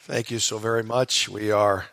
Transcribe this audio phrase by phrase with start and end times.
[0.00, 1.28] Thank you so very much.
[1.28, 1.86] We are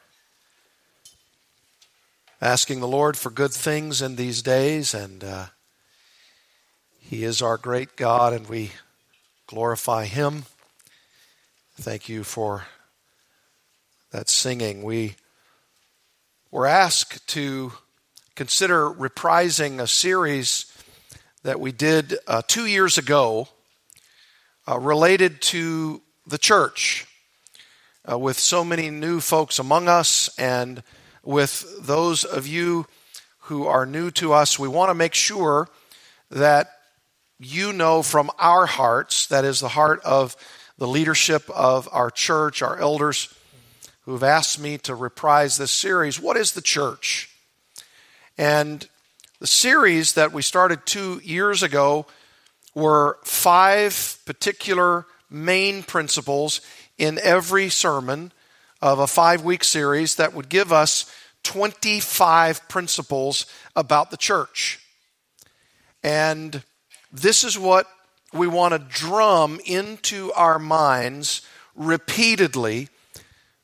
[2.40, 5.46] asking the Lord for good things in these days, and uh,
[7.00, 8.72] He is our great God, and we
[9.48, 10.46] glorify Him.
[11.78, 12.68] Thank you for
[14.12, 14.84] that singing.
[14.84, 15.16] We
[16.52, 17.74] were asked to
[18.36, 20.72] consider reprising a series
[21.44, 23.50] that we did uh, two years ago
[24.68, 27.08] uh, related to the church.
[28.08, 30.84] Uh, with so many new folks among us and
[31.24, 32.86] with those of you
[33.40, 35.68] who are new to us, we want to make sure
[36.30, 36.70] that
[37.40, 40.36] you know from our hearts, that is the heart of
[40.78, 43.34] the leadership of our church, our elders
[44.02, 47.32] who have asked me to reprise this series, what is the church?
[48.38, 48.88] And
[49.40, 52.06] the series that we started two years ago
[52.76, 56.62] were five particular main principles
[56.98, 58.32] in every sermon
[58.82, 61.12] of a five week series that would give us
[61.44, 64.80] 25 principles about the church.
[66.04, 66.64] And
[67.12, 67.88] this is what
[68.34, 71.42] we want to drum into our minds
[71.76, 72.90] repeatedly,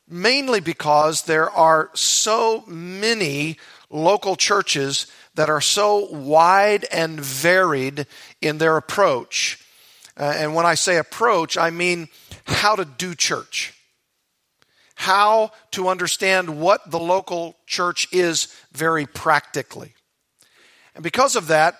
[0.08, 3.58] mainly because there are so many
[3.90, 8.06] local churches that are so wide and varied
[8.40, 9.58] in their approach.
[10.16, 12.08] Uh, and when I say approach, I mean
[12.44, 13.74] how to do church,
[14.94, 19.94] how to understand what the local church is very practically.
[20.94, 21.76] And because of that,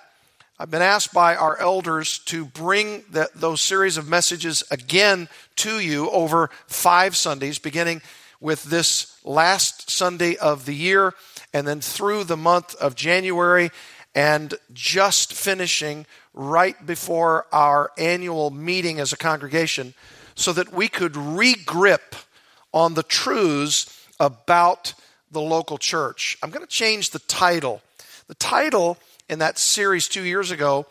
[0.59, 6.09] I've been asked by our elders to bring those series of messages again to you
[6.11, 8.01] over five Sundays, beginning
[8.41, 11.15] with this last Sunday of the year
[11.53, 13.71] and then through the month of January
[14.15, 19.95] and just finishing right before our annual meeting as a congregation
[20.35, 22.25] so that we could regrip
[22.73, 24.95] on the truths about
[25.31, 26.39] the local church.
[26.43, 27.83] I'm going to change the title.
[28.29, 30.87] The title in that series two years ago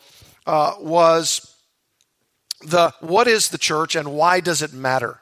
[0.46, 1.54] uh, was
[2.60, 5.18] the What is the Church and Why Does It Matter?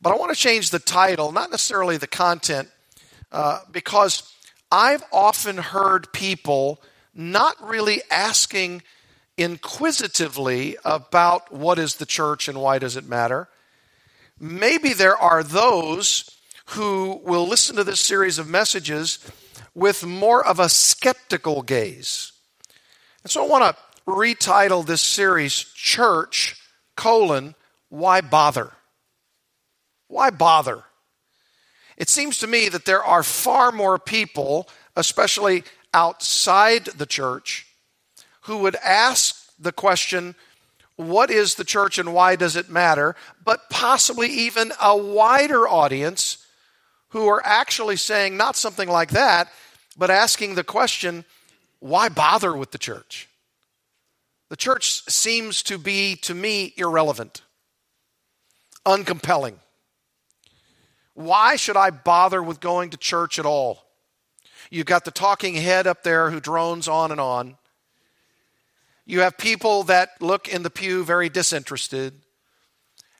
[0.00, 2.68] But I want to change the title, not necessarily the content,
[3.30, 4.34] uh, because
[4.70, 6.82] I've often heard people
[7.14, 8.82] not really asking
[9.36, 13.48] inquisitively about what is the church and why does it matter.
[14.38, 16.30] Maybe there are those
[16.66, 19.18] who will listen to this series of messages
[19.74, 22.32] with more of a skeptical gaze.
[23.22, 26.56] And so I want to retitle this series Church,
[26.96, 27.54] colon,
[27.88, 28.72] why bother?
[30.08, 30.84] Why bother?
[31.96, 37.66] It seems to me that there are far more people, especially outside the church,
[38.42, 40.34] who would ask the question,
[40.96, 43.16] what is the church and why does it matter?
[43.44, 46.46] But possibly even a wider audience
[47.10, 49.48] who are actually saying not something like that,
[49.96, 51.24] but asking the question,
[51.80, 53.28] why bother with the church?
[54.48, 57.42] The church seems to be, to me, irrelevant,
[58.84, 59.56] uncompelling.
[61.14, 63.84] Why should I bother with going to church at all?
[64.72, 67.58] You've got the talking head up there who drones on and on.
[69.04, 72.22] You have people that look in the pew very disinterested.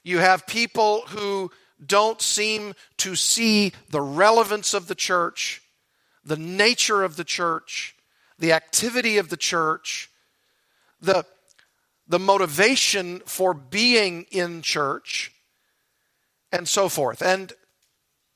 [0.03, 1.51] You have people who
[1.85, 5.61] don't seem to see the relevance of the church,
[6.25, 7.95] the nature of the church,
[8.39, 10.09] the activity of the church,
[11.01, 11.23] the,
[12.07, 15.31] the motivation for being in church,
[16.51, 17.21] and so forth.
[17.21, 17.53] And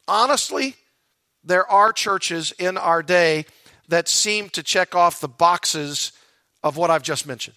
[0.08, 0.76] honestly,
[1.48, 3.46] there are churches in our day
[3.88, 6.12] that seem to check off the boxes
[6.62, 7.56] of what I've just mentioned.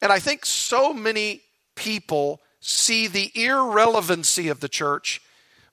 [0.00, 1.42] And I think so many
[1.74, 5.20] people see the irrelevancy of the church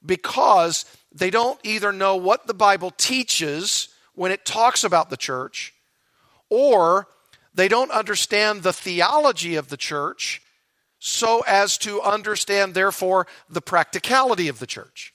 [0.04, 5.74] because they don't either know what the Bible teaches when it talks about the church,
[6.50, 7.08] or
[7.54, 10.42] they don't understand the theology of the church
[11.00, 15.15] so as to understand, therefore, the practicality of the church.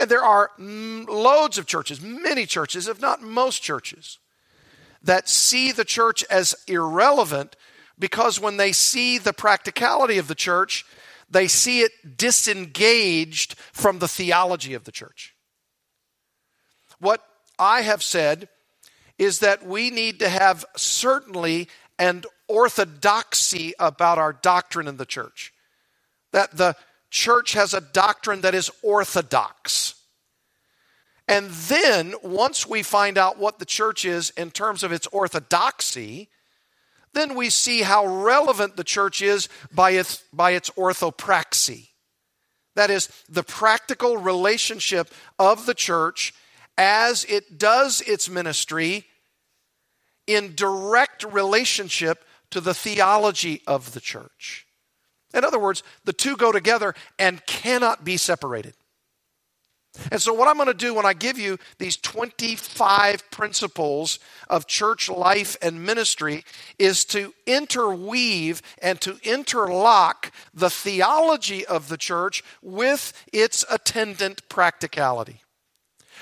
[0.00, 4.18] And there are mm, loads of churches, many churches, if not most churches,
[5.02, 7.54] that see the church as irrelevant
[7.98, 10.86] because when they see the practicality of the church,
[11.30, 15.34] they see it disengaged from the theology of the church.
[16.98, 17.22] What
[17.58, 18.48] I have said
[19.18, 21.68] is that we need to have certainly
[21.98, 25.52] an orthodoxy about our doctrine in the church.
[26.32, 26.74] That the
[27.10, 29.94] church has a doctrine that is orthodox.
[31.28, 36.28] And then, once we find out what the church is in terms of its orthodoxy,
[37.12, 41.88] then we see how relevant the church is by its, by its orthopraxy.
[42.76, 46.34] That is, the practical relationship of the church
[46.78, 49.06] as it does its ministry
[50.26, 54.66] in direct relationship to the theology of the church.
[55.34, 58.74] In other words, the two go together and cannot be separated.
[60.12, 64.68] And so, what I'm going to do when I give you these 25 principles of
[64.68, 66.44] church life and ministry
[66.78, 75.42] is to interweave and to interlock the theology of the church with its attendant practicality.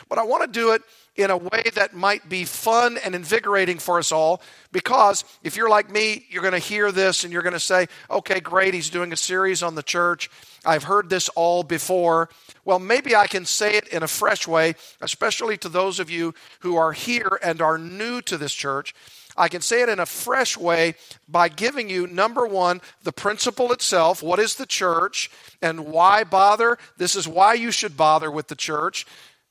[0.08, 0.82] But I want to do it
[1.18, 5.68] in a way that might be fun and invigorating for us all because if you're
[5.68, 8.88] like me, you're going to hear this and you're going to say, okay, great, he's
[8.88, 10.30] doing a series on the church.
[10.64, 12.30] I've heard this all before.
[12.64, 16.34] Well, maybe I can say it in a fresh way, especially to those of you
[16.60, 18.94] who are here and are new to this church.
[19.36, 20.94] I can say it in a fresh way
[21.28, 24.22] by giving you, number one, the principle itself.
[24.22, 25.30] What is the church
[25.60, 26.78] and why bother?
[26.96, 29.04] This is why you should bother with the church.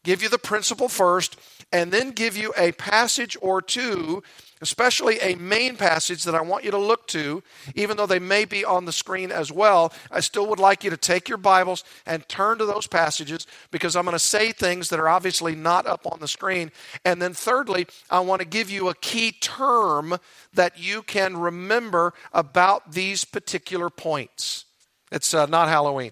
[0.03, 1.37] Give you the principle first
[1.71, 4.23] and then give you a passage or two,
[4.61, 7.43] especially a main passage that I want you to look to,
[7.75, 9.93] even though they may be on the screen as well.
[10.09, 13.95] I still would like you to take your Bibles and turn to those passages because
[13.95, 16.71] I'm going to say things that are obviously not up on the screen.
[17.03, 20.17] And then, thirdly, I want to give you a key term
[20.53, 24.65] that you can remember about these particular points.
[25.11, 26.11] It's uh, not Halloween.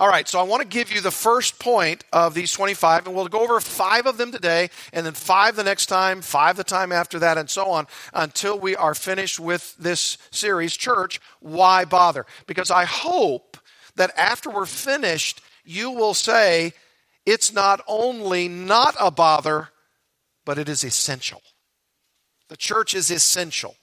[0.00, 3.16] All right, so I want to give you the first point of these 25, and
[3.16, 6.62] we'll go over five of them today, and then five the next time, five the
[6.62, 11.84] time after that, and so on until we are finished with this series, Church, Why
[11.84, 12.26] Bother?
[12.46, 13.56] Because I hope
[13.96, 16.74] that after we're finished, you will say,
[17.26, 19.70] it's not only not a bother,
[20.46, 21.42] but it is essential.
[22.48, 23.74] The church is essential.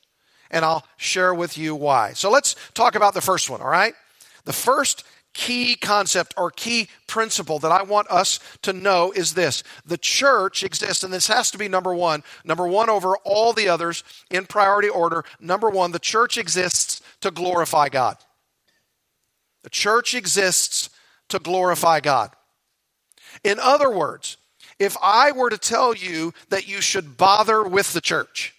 [0.49, 2.13] And I'll share with you why.
[2.13, 3.93] So let's talk about the first one, all right?
[4.45, 5.03] The first
[5.35, 10.63] key concept or key principle that I want us to know is this the church
[10.63, 14.47] exists, and this has to be number one, number one over all the others in
[14.47, 15.23] priority order.
[15.39, 18.17] Number one, the church exists to glorify God.
[19.61, 20.89] The church exists
[21.29, 22.31] to glorify God.
[23.43, 24.37] In other words,
[24.79, 28.55] if I were to tell you that you should bother with the church,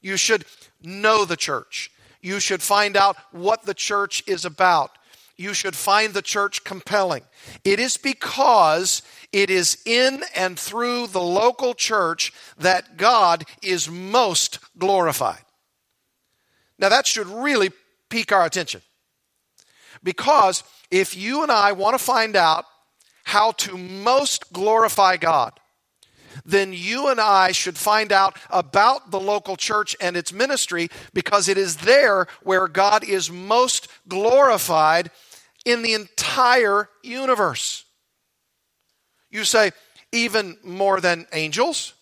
[0.00, 0.44] you should
[0.82, 1.90] know the church,
[2.20, 4.90] you should find out what the church is about
[5.36, 7.22] you should find the church compelling.
[7.64, 9.02] It is because
[9.32, 15.42] it is in and through the local church that God is most glorified.
[16.78, 17.70] Now, that should really
[18.08, 18.82] pique our attention.
[20.02, 22.64] Because if you and I want to find out
[23.24, 25.58] how to most glorify God,
[26.44, 31.48] then you and I should find out about the local church and its ministry because
[31.48, 35.10] it is there where God is most glorified
[35.66, 37.84] in the entire universe.
[39.30, 39.72] You say,
[40.12, 41.92] even more than angels?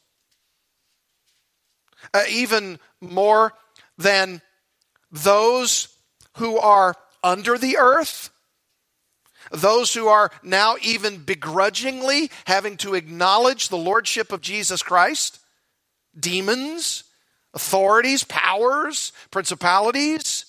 [2.13, 3.55] Uh, even more
[3.97, 4.43] than
[5.11, 5.89] those
[6.37, 6.95] who are
[7.25, 8.31] under the earth?
[9.51, 15.39] Those who are now even begrudgingly having to acknowledge the lordship of Jesus Christ?
[16.19, 17.05] Demons,
[17.55, 20.45] authorities, powers, principalities?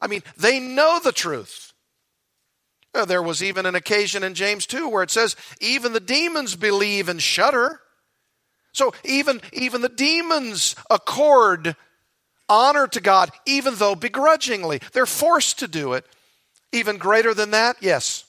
[0.00, 1.69] I mean, they know the truth.
[2.92, 7.08] There was even an occasion in James 2 where it says, even the demons believe
[7.08, 7.80] and shudder.
[8.72, 11.76] So even, even the demons accord
[12.48, 14.80] honor to God, even though begrudgingly.
[14.92, 16.04] They're forced to do it.
[16.72, 18.24] Even greater than that, yes.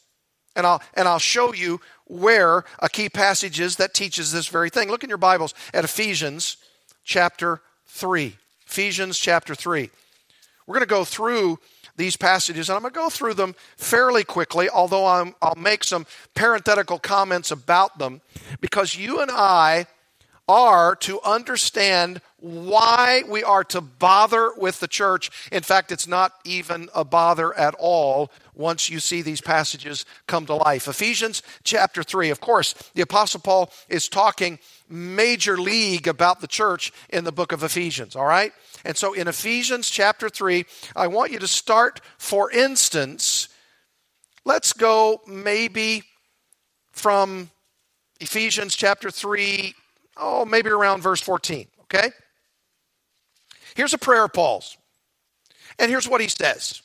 [0.56, 4.70] And I'll, and I'll show you where a key passage is that teaches this very
[4.70, 4.90] thing.
[4.90, 6.58] Look in your Bibles at Ephesians
[7.04, 8.36] chapter 3.
[8.68, 9.90] Ephesians chapter 3.
[10.68, 11.60] We're going to go through
[12.02, 15.84] these passages, and I'm going to go through them fairly quickly, although i will make
[15.84, 18.22] some parenthetical comments about them,
[18.60, 19.86] because you and I
[20.50, 25.30] are to understand why we are to bother with the church.
[25.52, 30.48] In fact, it's not even a bother at all once you see these passages come
[30.48, 30.88] to life.
[30.88, 34.58] Ephesians chapter 3, of course, the Apostle Paul is talking
[34.92, 38.52] major league about the church in the book of Ephesians, all right?
[38.84, 43.50] And so in Ephesians chapter 3, I want you to start, for instance,
[44.46, 46.04] let's go maybe
[46.92, 47.50] from
[48.20, 49.74] Ephesians chapter 3,
[50.18, 52.12] oh, maybe around verse 14, okay?
[53.76, 54.78] Here's a prayer of Paul's.
[55.80, 56.82] And here's what he says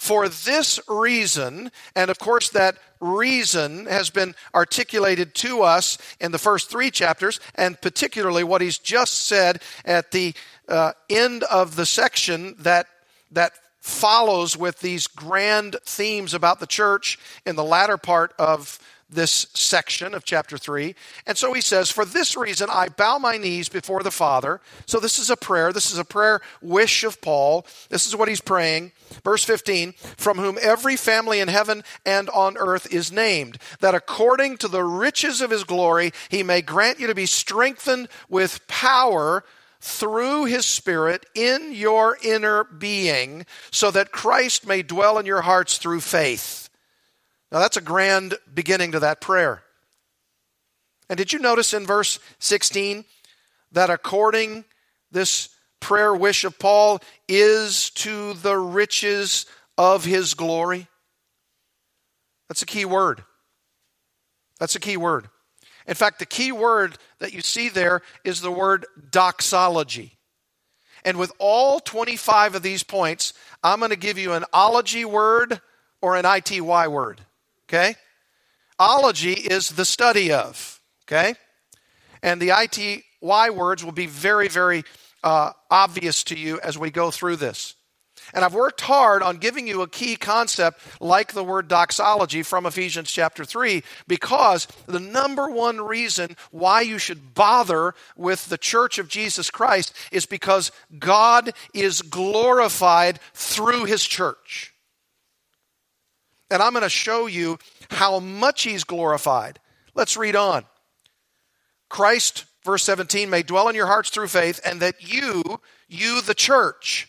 [0.00, 6.38] For this reason, and of course, that reason has been articulated to us in the
[6.38, 10.32] first three chapters, and particularly what he's just said at the
[10.70, 12.86] uh, end of the section that,
[13.32, 18.78] that follows with these grand themes about the church in the latter part of
[19.10, 20.94] this section of chapter 3.
[21.26, 24.60] And so he says, For this reason I bow my knees before the Father.
[24.86, 25.72] So this is a prayer.
[25.72, 27.66] This is a prayer wish of Paul.
[27.88, 28.92] This is what he's praying.
[29.24, 34.56] Verse 15 From whom every family in heaven and on earth is named, that according
[34.58, 39.44] to the riches of his glory he may grant you to be strengthened with power
[39.80, 45.78] through his Spirit in your inner being, so that Christ may dwell in your hearts
[45.78, 46.59] through faith.
[47.52, 49.62] Now, that's a grand beginning to that prayer.
[51.08, 53.04] And did you notice in verse 16
[53.72, 54.64] that according
[55.10, 55.48] this
[55.80, 60.86] prayer wish of Paul is to the riches of his glory?
[62.48, 63.24] That's a key word.
[64.60, 65.28] That's a key word.
[65.86, 70.18] In fact, the key word that you see there is the word doxology.
[71.04, 73.32] And with all 25 of these points,
[73.64, 75.60] I'm going to give you an ology word
[76.00, 77.22] or an ITY word.
[77.70, 77.94] Okay?
[78.80, 80.80] Ology is the study of.
[81.04, 81.34] Okay?
[82.22, 84.82] And the ITY words will be very, very
[85.22, 87.76] uh, obvious to you as we go through this.
[88.34, 92.66] And I've worked hard on giving you a key concept like the word doxology from
[92.66, 98.98] Ephesians chapter 3 because the number one reason why you should bother with the church
[98.98, 104.74] of Jesus Christ is because God is glorified through his church.
[106.50, 107.58] And I'm going to show you
[107.90, 109.58] how much he's glorified.
[109.94, 110.64] Let's read on.
[111.88, 116.34] Christ, verse 17, may dwell in your hearts through faith, and that you, you the
[116.34, 117.08] church,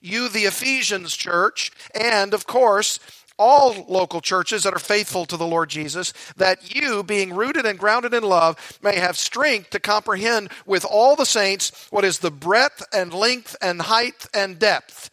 [0.00, 2.98] you, the Ephesians church, and of course,
[3.38, 7.78] all local churches that are faithful to the Lord Jesus, that you, being rooted and
[7.78, 12.30] grounded in love, may have strength to comprehend with all the saints what is the
[12.30, 15.10] breadth and length and height and depth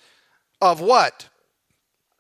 [0.62, 1.30] of what?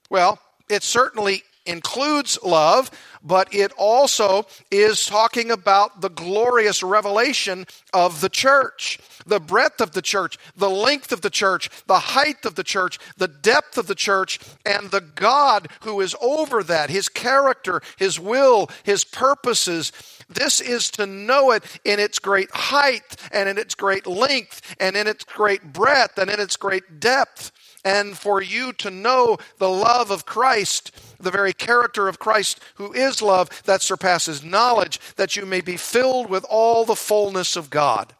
[0.09, 2.89] Well, it certainly includes love,
[3.23, 9.91] but it also is talking about the glorious revelation of the church, the breadth of
[9.91, 13.87] the church, the length of the church, the height of the church, the depth of
[13.87, 19.91] the church, and the God who is over that, his character, his will, his purposes.
[20.29, 24.95] This is to know it in its great height and in its great length and
[24.95, 27.51] in its great breadth and in its great depth
[27.83, 32.93] and for you to know the love of Christ, the very character of Christ who
[32.93, 37.69] is love that surpasses knowledge, that you may be filled with all the fullness of
[37.69, 38.13] God.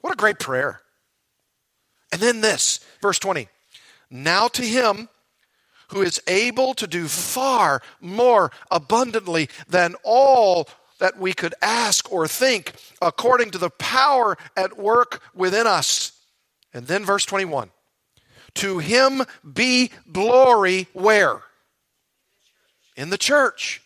[0.00, 0.80] What a great prayer.
[2.12, 3.48] And then this, verse 20.
[4.10, 5.08] Now to him
[5.88, 12.26] who is able to do far more abundantly than all that we could ask or
[12.26, 16.12] think, according to the power at work within us.
[16.74, 17.70] And then verse 21
[18.54, 21.42] to him be glory where?
[22.96, 23.82] In the church.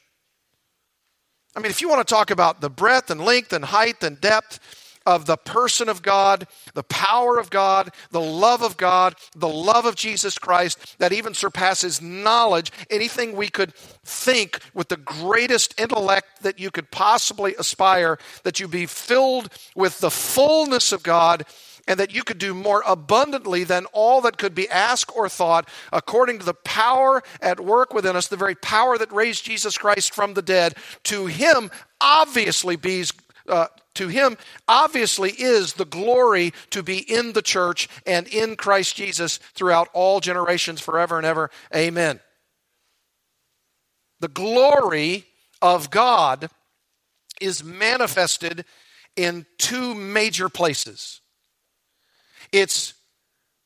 [1.54, 4.20] I mean, if you want to talk about the breadth and length and height and
[4.20, 4.58] depth
[5.04, 9.84] of the person of God, the power of God, the love of God, the love
[9.84, 16.42] of Jesus Christ that even surpasses knowledge, anything we could think with the greatest intellect
[16.42, 21.44] that you could possibly aspire, that you be filled with the fullness of God
[21.88, 25.68] and that you could do more abundantly than all that could be asked or thought,
[25.92, 30.14] according to the power at work within us, the very power that raised Jesus Christ
[30.14, 30.74] from the dead.
[31.04, 31.70] To him,
[32.00, 33.04] obviously, be
[33.48, 38.96] uh, to him obviously is the glory to be in the church and in Christ
[38.96, 41.50] Jesus throughout all generations forever and ever.
[41.74, 42.20] Amen.
[44.20, 45.26] The glory
[45.60, 46.48] of God
[47.40, 48.64] is manifested
[49.16, 51.21] in two major places.
[52.52, 52.94] It's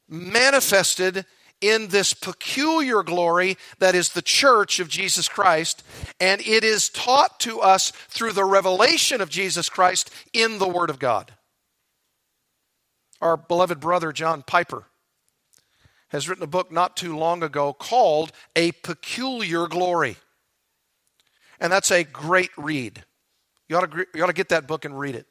[0.09, 1.26] manifested
[1.61, 5.83] in this peculiar glory that is the church of Jesus Christ,
[6.21, 10.90] and it is taught to us through the revelation of Jesus Christ in the Word
[10.90, 11.33] of God.
[13.21, 14.85] Our beloved brother John Piper
[16.09, 20.16] has written a book not too long ago called A Peculiar Glory.
[21.59, 23.05] And that's a great read.
[23.69, 25.26] You ought, to, you ought to get that book and read it.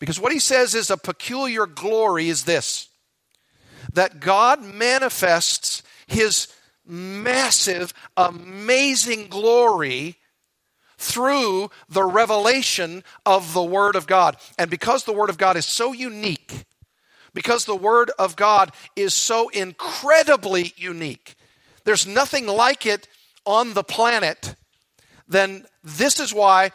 [0.00, 2.88] Because what he says is a peculiar glory is this
[3.92, 6.48] that God manifests his
[6.86, 10.16] massive, amazing glory
[10.96, 14.36] through the revelation of the Word of God.
[14.58, 16.66] And because the Word of God is so unique,
[17.32, 21.34] because the Word of God is so incredibly unique,
[21.84, 23.08] there's nothing like it
[23.46, 24.54] on the planet,
[25.26, 26.70] then this is why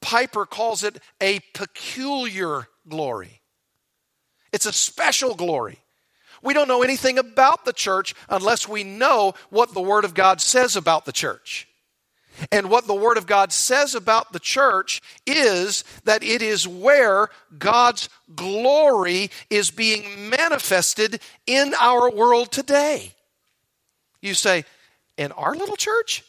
[0.00, 3.40] Piper calls it a peculiar glory.
[4.52, 5.78] It's a special glory.
[6.42, 10.40] We don't know anything about the church unless we know what the Word of God
[10.40, 11.68] says about the church.
[12.50, 17.28] And what the Word of God says about the church is that it is where
[17.58, 23.12] God's glory is being manifested in our world today.
[24.22, 24.64] You say,
[25.16, 26.24] in our little church?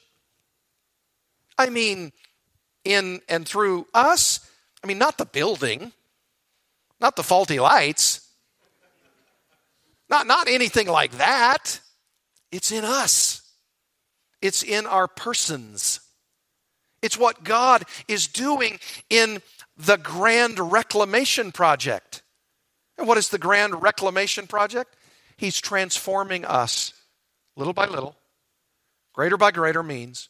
[1.57, 2.11] I mean,
[2.83, 4.45] in and through us?
[4.83, 5.93] I mean, not the building,
[7.01, 8.27] not the faulty lights,
[10.09, 11.79] not, not anything like that.
[12.51, 13.41] It's in us,
[14.41, 15.99] it's in our persons.
[17.01, 18.79] It's what God is doing
[19.09, 19.41] in
[19.75, 22.21] the Grand Reclamation Project.
[22.95, 24.95] And what is the Grand Reclamation Project?
[25.35, 26.93] He's transforming us
[27.55, 28.15] little by little,
[29.13, 30.29] greater by greater means,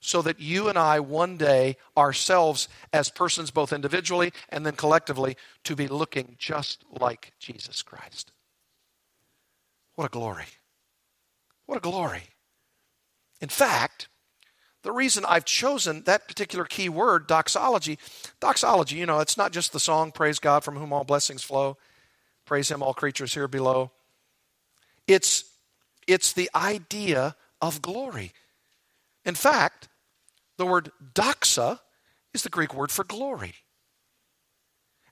[0.00, 5.36] so that you and I one day ourselves, as persons both individually and then collectively,
[5.64, 8.32] to be looking just like Jesus Christ.
[9.96, 10.46] What a glory!
[11.66, 12.22] What a glory.
[13.40, 14.08] In fact,
[14.82, 17.98] the reason I've chosen that particular key word, doxology,
[18.40, 21.76] doxology, you know, it's not just the song, Praise God from whom all blessings flow,
[22.46, 23.90] praise Him, all creatures here below.
[25.06, 25.44] It's,
[26.06, 28.32] it's the idea of glory.
[29.28, 29.90] In fact,
[30.56, 31.80] the word doxa
[32.32, 33.56] is the Greek word for glory.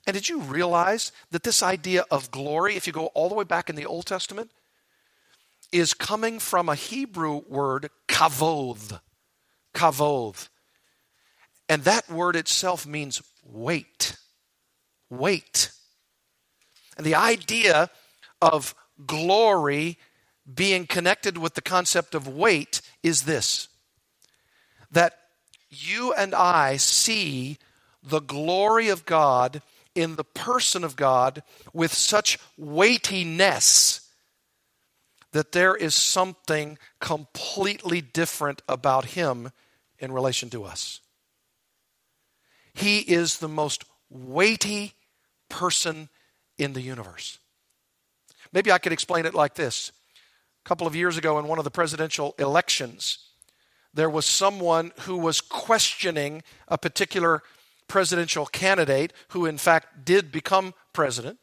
[0.07, 3.43] And did you realize that this idea of glory, if you go all the way
[3.43, 4.49] back in the Old Testament,
[5.71, 9.01] is coming from a Hebrew word, kavod.
[9.75, 10.49] Kavod.
[11.69, 14.17] And that word itself means weight.
[15.11, 15.69] Weight.
[16.97, 17.91] And the idea
[18.41, 18.73] of
[19.05, 19.99] glory
[20.51, 23.67] being connected with the concept of weight is this
[24.91, 25.17] that
[25.69, 27.57] you and I see
[28.01, 29.61] the glory of God
[29.95, 34.07] in the person of God with such weightiness
[35.31, 39.51] that there is something completely different about Him
[39.99, 41.01] in relation to us.
[42.73, 44.93] He is the most weighty
[45.49, 46.09] person
[46.57, 47.39] in the universe.
[48.53, 49.91] Maybe I could explain it like this.
[50.65, 53.26] A couple of years ago, in one of the presidential elections,
[53.97, 57.41] there was someone who was questioning a particular
[57.87, 61.39] presidential candidate who, in fact, did become president.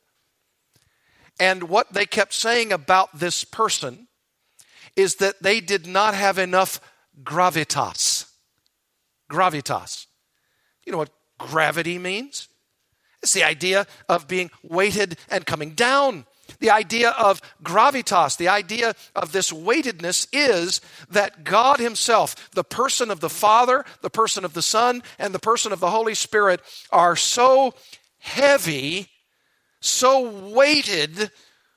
[1.40, 4.06] And what they kept saying about this person
[4.94, 6.80] is that they did not have enough
[7.24, 8.30] gravitas.
[9.28, 10.06] Gravitas.
[10.86, 12.46] You know what gravity means?
[13.20, 16.24] It's the idea of being weighted and coming down.
[16.60, 20.80] The idea of gravitas, the idea of this weightedness is
[21.10, 25.38] that God Himself, the person of the Father, the person of the Son, and the
[25.38, 27.74] person of the Holy Spirit are so
[28.18, 29.08] heavy,
[29.80, 31.30] so weighted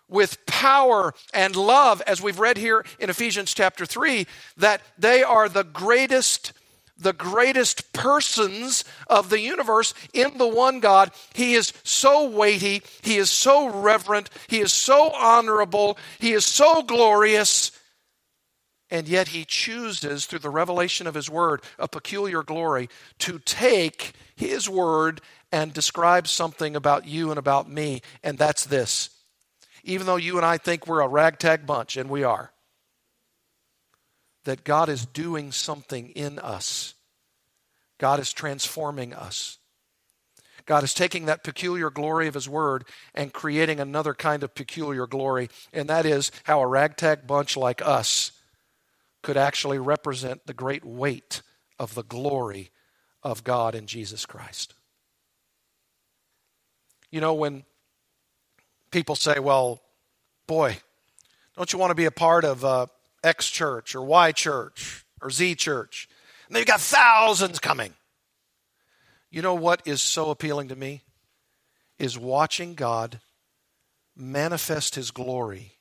[0.10, 4.26] with power and love, as we've read here in Ephesians chapter 3,
[4.56, 6.54] that they are the greatest
[7.00, 11.12] the greatest persons of the universe in the one God.
[11.34, 16.82] He is so weighty, He is so reverent, He is so honorable, He is so
[16.82, 17.72] glorious.
[18.90, 24.14] And yet He chooses, through the revelation of His Word, a peculiar glory to take
[24.36, 29.10] His Word and describe something about you and about me, and that's this.
[29.84, 32.52] Even though you and I think we're a ragtag bunch, and we are,
[34.48, 36.94] that God is doing something in us.
[37.98, 39.58] God is transforming us.
[40.66, 45.06] God is taking that peculiar glory of His Word and creating another kind of peculiar
[45.06, 48.32] glory, and that is how a ragtag bunch like us
[49.22, 51.42] could actually represent the great weight
[51.78, 52.72] of the glory
[53.24, 54.74] of God in Jesus Christ.
[57.12, 57.66] You know, when
[58.92, 59.82] people say, well,
[60.48, 60.78] boy,
[61.58, 62.86] don't you want to be a part of uh,
[63.28, 66.10] X church or Y church or Z church.
[66.48, 67.94] And they've got thousands coming.
[69.30, 71.04] You know what is so appealing to me?
[72.00, 73.20] Is watching God
[74.16, 75.74] manifest his glory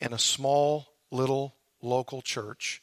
[0.00, 2.82] in a small, little, local church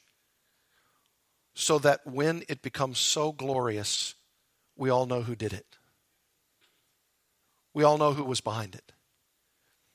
[1.54, 4.13] so that when it becomes so glorious,
[4.76, 5.65] we all know who did it.
[7.73, 8.91] We all know who was behind it.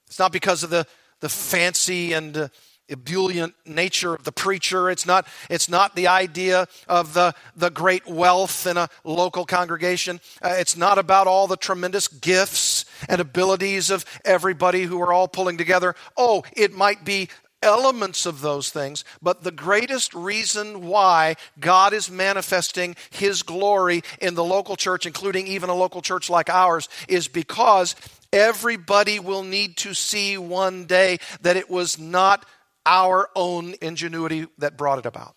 [0.07, 0.87] It's not because of the,
[1.21, 2.49] the fancy and uh,
[2.93, 4.91] ebullient nature of the preacher.
[4.91, 10.21] It's not, it's not the idea of the, the great wealth in a local congregation.
[10.41, 15.29] Uh, it's not about all the tremendous gifts and abilities of everybody who are all
[15.29, 15.95] pulling together.
[16.17, 17.29] Oh, it might be
[17.63, 24.35] elements of those things, but the greatest reason why God is manifesting His glory in
[24.35, 27.95] the local church, including even a local church like ours, is because
[28.33, 32.47] Everybody will need to see one day that it was not
[32.85, 35.35] our own ingenuity that brought it about.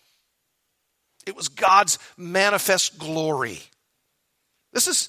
[1.26, 3.60] It was God's manifest glory.
[4.72, 5.08] This is,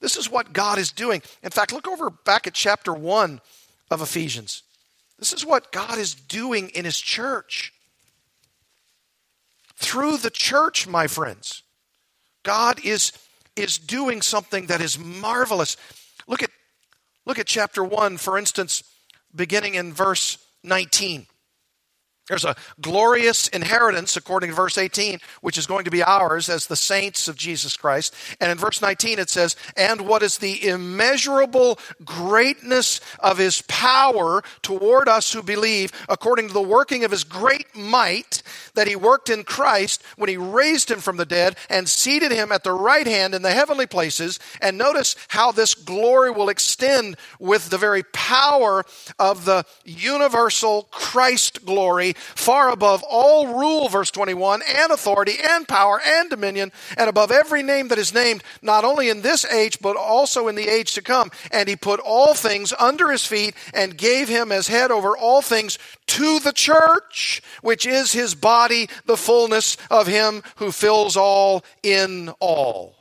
[0.00, 1.22] this is what God is doing.
[1.42, 3.40] In fact, look over back at chapter 1
[3.90, 4.62] of Ephesians.
[5.18, 7.72] This is what God is doing in His church.
[9.76, 11.62] Through the church, my friends,
[12.42, 13.12] God is,
[13.56, 15.76] is doing something that is marvelous.
[16.26, 16.50] Look at,
[17.24, 18.84] look at chapter 1, for instance,
[19.34, 21.26] beginning in verse 19.
[22.28, 26.66] There's a glorious inheritance, according to verse 18, which is going to be ours as
[26.66, 28.14] the saints of Jesus Christ.
[28.40, 34.42] And in verse 19 it says, And what is the immeasurable greatness of his power
[34.62, 38.42] toward us who believe, according to the working of his great might
[38.74, 42.50] that he worked in Christ when he raised him from the dead and seated him
[42.50, 44.40] at the right hand in the heavenly places.
[44.60, 48.84] And notice how this glory will extend with the very power
[49.18, 56.00] of the universal Christ glory far above all rule, verse 21, and authority and power
[56.04, 59.96] and dominion, and above every name that is named, not only in this age, but
[59.96, 61.30] also in the age to come.
[61.50, 65.42] And he put all things under his feet and gave him as head over all
[65.42, 71.64] things to the church, which is his body, the fullness of him who fills all
[71.82, 72.96] in all.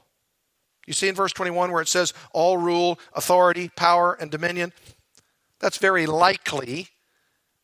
[0.85, 4.71] You see in verse 21 where it says all rule, authority, power, and dominion?
[5.59, 6.89] That's very likely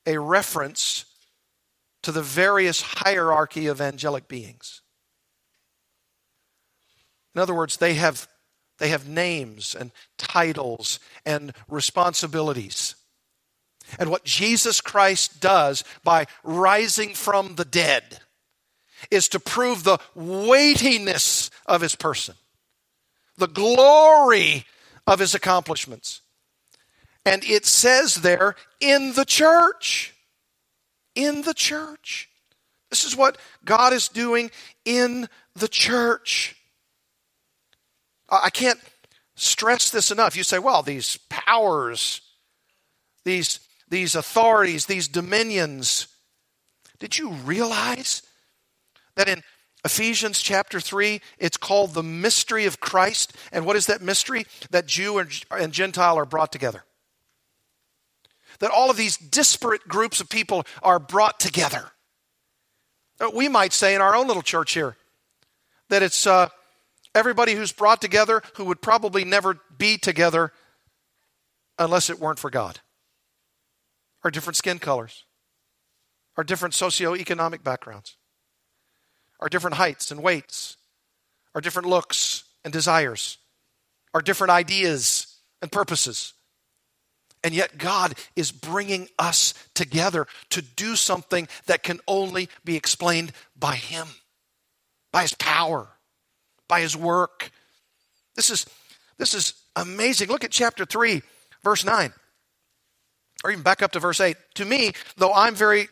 [0.06, 1.06] a reference
[2.04, 4.82] to the various hierarchy of angelic beings.
[7.36, 8.28] In other words, they have,
[8.80, 12.96] they have names and titles and responsibilities.
[14.00, 18.20] And what Jesus Christ does by rising from the dead
[19.10, 22.36] is to prove the weightiness of his person,
[23.38, 24.66] the glory
[25.08, 26.22] of his accomplishments.
[27.26, 30.11] And it says there in the church
[31.16, 32.30] in the church.
[32.90, 34.52] This is what God is doing
[34.86, 36.56] in the church.
[38.30, 38.80] I can't
[39.36, 40.36] stress this enough.
[40.36, 42.22] You say, well, these powers,
[43.24, 46.08] these, these authorities, these dominions.
[47.00, 48.22] Did you realize
[49.16, 49.42] that in
[49.84, 53.36] Ephesians chapter 3, it's called the mystery of Christ?
[53.52, 54.46] And what is that mystery?
[54.70, 56.84] That Jew and Gentile are brought together
[58.62, 61.92] that all of these disparate groups of people are brought together.
[63.20, 64.96] Uh, we might say in our own little church here
[65.90, 66.48] that it's uh,
[67.14, 70.54] everybody who's brought together who would probably never be together
[71.78, 72.80] unless it weren't for God.
[74.24, 75.26] Our different skin colors,
[76.38, 78.16] our different socioeconomic backgrounds,
[79.40, 80.78] our different heights and weights,
[81.56, 83.40] our different looks and desires,
[84.14, 86.34] our different ideas and purposes.
[87.44, 93.32] And yet, God is bringing us together to do something that can only be explained
[93.58, 94.08] by Him,
[95.12, 95.88] by His power,
[96.68, 97.52] by His work.
[98.36, 98.66] This is,
[99.18, 100.30] this is amazing.
[100.30, 101.24] Look at chapter 3,
[101.64, 102.14] verse 9,
[103.44, 104.38] or even back up to verse 8.
[104.56, 105.90] To me, though I'm very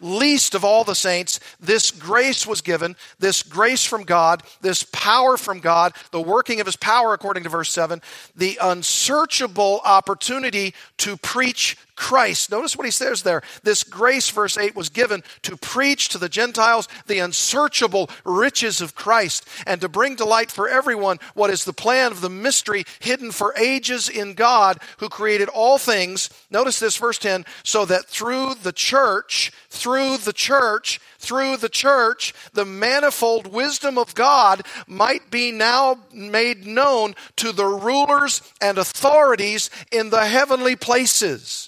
[0.00, 5.36] least of all the saints, this grace was given, this grace from God, this power
[5.36, 8.00] from God, the working of his power, according to verse 7,
[8.36, 12.52] the unsearchable opportunity to preach Christ.
[12.52, 13.42] Notice what he says there.
[13.64, 18.94] This grace, verse 8, was given to preach to the Gentiles the unsearchable riches of
[18.94, 22.84] Christ and to bring to light for everyone what is the plan of the mystery
[23.00, 26.30] hidden for ages in God who created all things.
[26.50, 32.32] Notice this, verse 10, so that through the church, through the church, through the church,
[32.52, 39.68] the manifold wisdom of God might be now made known to the rulers and authorities
[39.90, 41.67] in the heavenly places.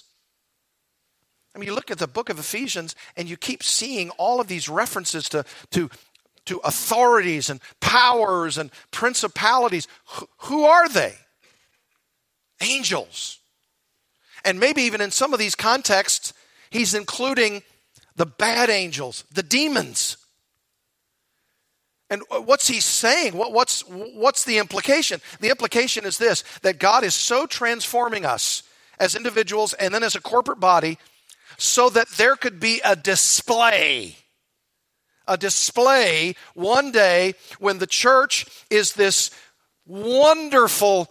[1.53, 4.47] I mean, you look at the book of Ephesians and you keep seeing all of
[4.47, 5.89] these references to, to,
[6.45, 9.87] to authorities and powers and principalities.
[10.05, 11.15] Who, who are they?
[12.61, 13.39] Angels.
[14.45, 16.33] And maybe even in some of these contexts,
[16.69, 17.63] he's including
[18.15, 20.17] the bad angels, the demons.
[22.09, 23.37] And what's he saying?
[23.37, 25.21] What, what's, what's the implication?
[25.39, 28.63] The implication is this that God is so transforming us
[28.99, 30.97] as individuals and then as a corporate body
[31.61, 34.15] so that there could be a display.
[35.27, 39.29] A display one day when the church is this
[39.85, 41.07] wonderful,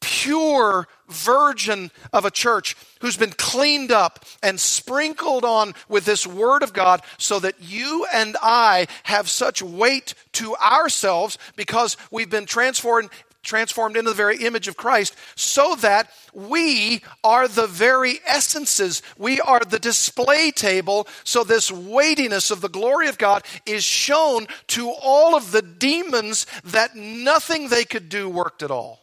[0.00, 6.62] pure virgin of a church who's been cleaned up and sprinkled on with this Word
[6.62, 12.46] of God so that you and I have such weight to ourselves because we've been
[12.46, 13.10] transformed
[13.44, 19.02] transformed into the very image of Christ so that we are the very essences.
[19.16, 21.06] We are the display table.
[21.22, 26.46] So this weightiness of the glory of God is shown to all of the demons
[26.64, 29.00] that nothing they could do worked at all.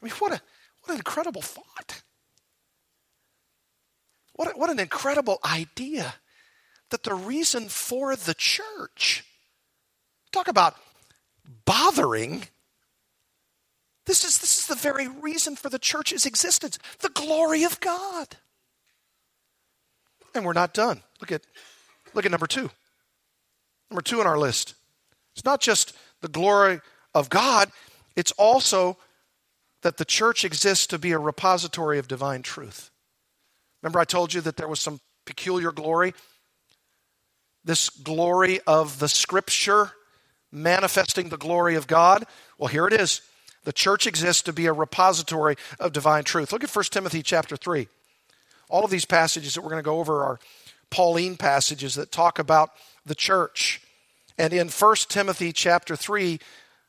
[0.00, 0.40] I mean, what, a,
[0.82, 2.02] what an incredible thought.
[4.34, 6.14] What, a, what an incredible idea
[6.90, 9.24] that the reason for the church,
[10.32, 10.76] talk about
[11.64, 12.44] bothering.
[14.06, 18.36] This is, this is the very reason for the church's existence the glory of God.
[20.34, 21.02] And we're not done.
[21.20, 21.42] Look at,
[22.14, 22.70] look at number two.
[23.90, 24.74] Number two on our list.
[25.34, 26.80] It's not just the glory
[27.14, 27.70] of God,
[28.16, 28.98] it's also
[29.82, 32.90] that the church exists to be a repository of divine truth.
[33.82, 36.14] Remember, I told you that there was some peculiar glory?
[37.64, 39.92] This glory of the scripture
[40.50, 42.24] manifesting the glory of God?
[42.58, 43.22] Well, here it is.
[43.64, 46.52] The church exists to be a repository of divine truth.
[46.52, 47.88] Look at 1 Timothy chapter 3.
[48.70, 50.38] All of these passages that we're going to go over are
[50.90, 52.70] Pauline passages that talk about
[53.04, 53.82] the church.
[54.38, 56.38] And in 1 Timothy chapter 3,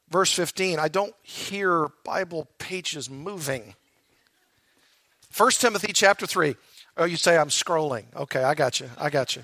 [0.09, 3.75] verse 15, I don't hear Bible pages moving.
[5.35, 6.55] 1 Timothy chapter 3.
[6.97, 8.05] Oh, you say I'm scrolling.
[8.15, 8.89] Okay, I got you.
[8.97, 9.43] I got you.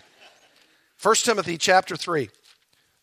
[1.01, 2.29] 1 Timothy chapter 3.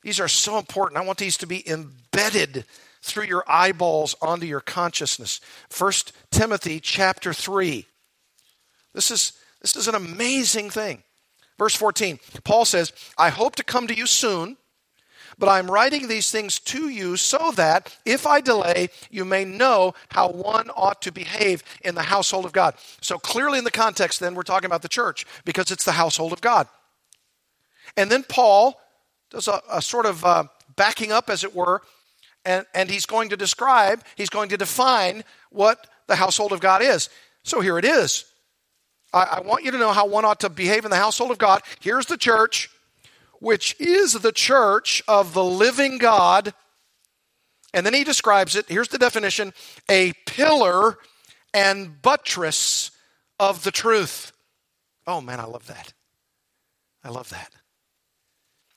[0.03, 1.01] These are so important.
[1.01, 2.65] I want these to be embedded
[3.03, 5.41] through your eyeballs onto your consciousness.
[5.77, 5.93] 1
[6.31, 7.87] Timothy chapter 3.
[8.95, 11.03] This is, this is an amazing thing.
[11.59, 14.57] Verse 14, Paul says, I hope to come to you soon,
[15.39, 19.95] but I'm writing these things to you so that if I delay, you may know
[20.09, 22.75] how one ought to behave in the household of God.
[23.01, 26.33] So clearly, in the context, then, we're talking about the church because it's the household
[26.33, 26.69] of God.
[27.97, 28.81] And then Paul
[29.33, 30.45] does a, a sort of uh,
[30.77, 31.83] backing up, as it were,
[32.45, 36.83] and, and he's going to describe, he's going to define what the household of God
[36.83, 37.09] is.
[37.43, 38.25] So here it is.
[39.13, 41.39] I, I want you to know how one ought to behave in the household of
[41.39, 41.63] God.
[41.81, 42.71] Here's the church,
[43.41, 46.55] which is the church of the living God.
[47.75, 48.67] And then he describes it.
[48.69, 49.53] Here's the definition
[49.91, 50.99] a pillar
[51.55, 52.91] and buttress
[53.41, 54.33] of the truth.
[55.07, 55.93] Oh, man, I love that.
[57.03, 57.51] I love that.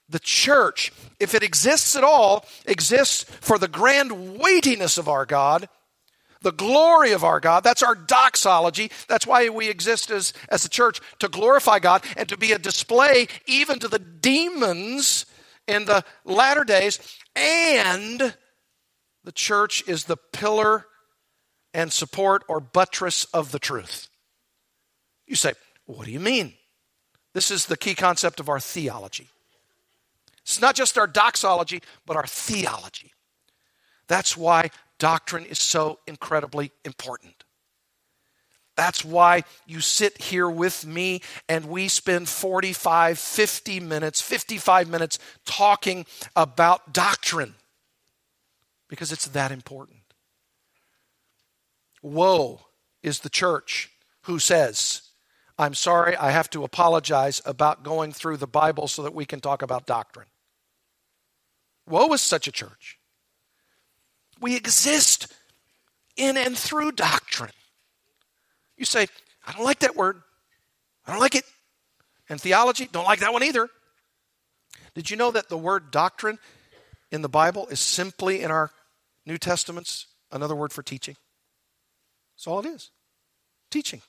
[0.10, 5.68] The church, if it exists at all, exists for the grand weightiness of our God,
[6.42, 7.64] the glory of our God.
[7.64, 8.92] That's our doxology.
[9.08, 12.60] That's why we exist as, as a church, to glorify God and to be a
[12.60, 15.26] display even to the demons
[15.68, 17.00] in the latter days.
[17.36, 18.36] And
[19.24, 20.86] the church is the pillar
[21.74, 24.08] and support or buttress of the truth.
[25.26, 25.54] You say,
[25.86, 26.54] what do you mean?
[27.34, 29.30] This is the key concept of our theology.
[30.46, 33.12] It's not just our doxology, but our theology.
[34.08, 37.44] That's why doctrine is so incredibly important.
[38.76, 45.18] That's why you sit here with me and we spend 45, 50 minutes, 55 minutes
[45.46, 46.06] talking
[46.36, 47.56] about doctrine
[48.88, 50.00] because it's that important.
[52.04, 52.68] Woe
[53.02, 53.90] is the church
[54.24, 55.02] who says,
[55.58, 59.40] I'm sorry, I have to apologize about going through the Bible so that we can
[59.40, 60.28] talk about doctrine.
[61.88, 62.98] Woe is such a church.
[64.42, 65.34] We exist
[66.18, 67.52] in and through doctrine.
[68.78, 69.08] You say,
[69.46, 70.22] I don't like that word.
[71.06, 71.46] I don't like it.
[72.30, 73.70] And theology, don't like that one either.
[74.96, 76.40] Did you know that the word doctrine
[77.12, 78.72] in the Bible is simply in our
[79.26, 81.16] New Testaments another word for teaching?
[82.36, 82.90] That's all it is.
[83.70, 84.02] Teaching.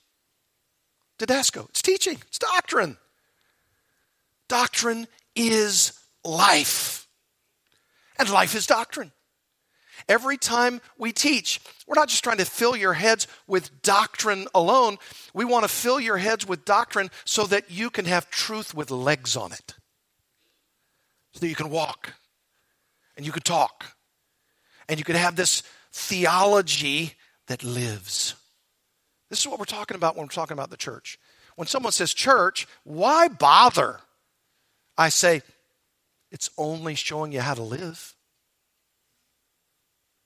[1.19, 1.69] Didasco.
[1.69, 2.17] It's teaching.
[2.27, 2.97] It's doctrine.
[4.47, 6.96] Doctrine is life
[8.19, 9.11] and life is doctrine.
[10.07, 14.97] Every time we teach, we're not just trying to fill your heads with doctrine alone.
[15.33, 18.91] We want to fill your heads with doctrine so that you can have truth with
[18.91, 19.75] legs on it.
[21.33, 22.13] So that you can walk
[23.15, 23.85] and you can talk
[24.87, 27.13] and you can have this theology
[27.47, 28.35] that lives.
[29.29, 31.17] This is what we're talking about when we're talking about the church.
[31.55, 33.99] When someone says church, why bother?
[34.97, 35.41] I say,
[36.31, 38.13] it's only showing you how to live.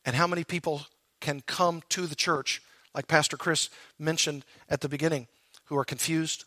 [0.03, 0.83] And how many people
[1.19, 2.61] can come to the church,
[2.95, 5.27] like Pastor Chris mentioned at the beginning,
[5.65, 6.45] who are confused,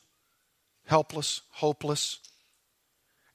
[0.87, 2.19] helpless, hopeless,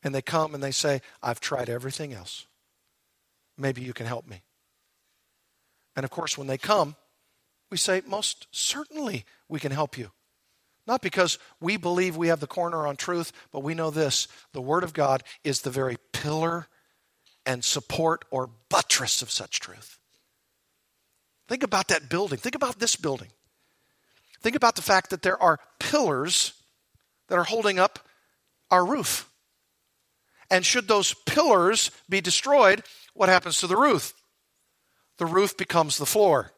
[0.03, 2.45] and they come and they say, I've tried everything else.
[3.58, 4.41] Maybe you can help me.
[5.95, 6.95] And of course, when they come,
[7.69, 10.12] we say, Most certainly we can help you.
[10.89, 14.62] Not because we believe we have the corner on truth, but we know this the
[14.62, 16.67] Word of God is the very pillar
[17.45, 19.99] and support or buttress of such truth.
[21.47, 22.39] Think about that building.
[22.39, 23.28] Think about this building.
[24.41, 26.54] Think about the fact that there are pillars
[27.28, 27.99] that are holding up
[28.71, 29.30] our roof.
[30.49, 32.82] And should those pillars be destroyed,
[33.13, 34.15] what happens to the roof?
[35.19, 36.52] The roof becomes the floor.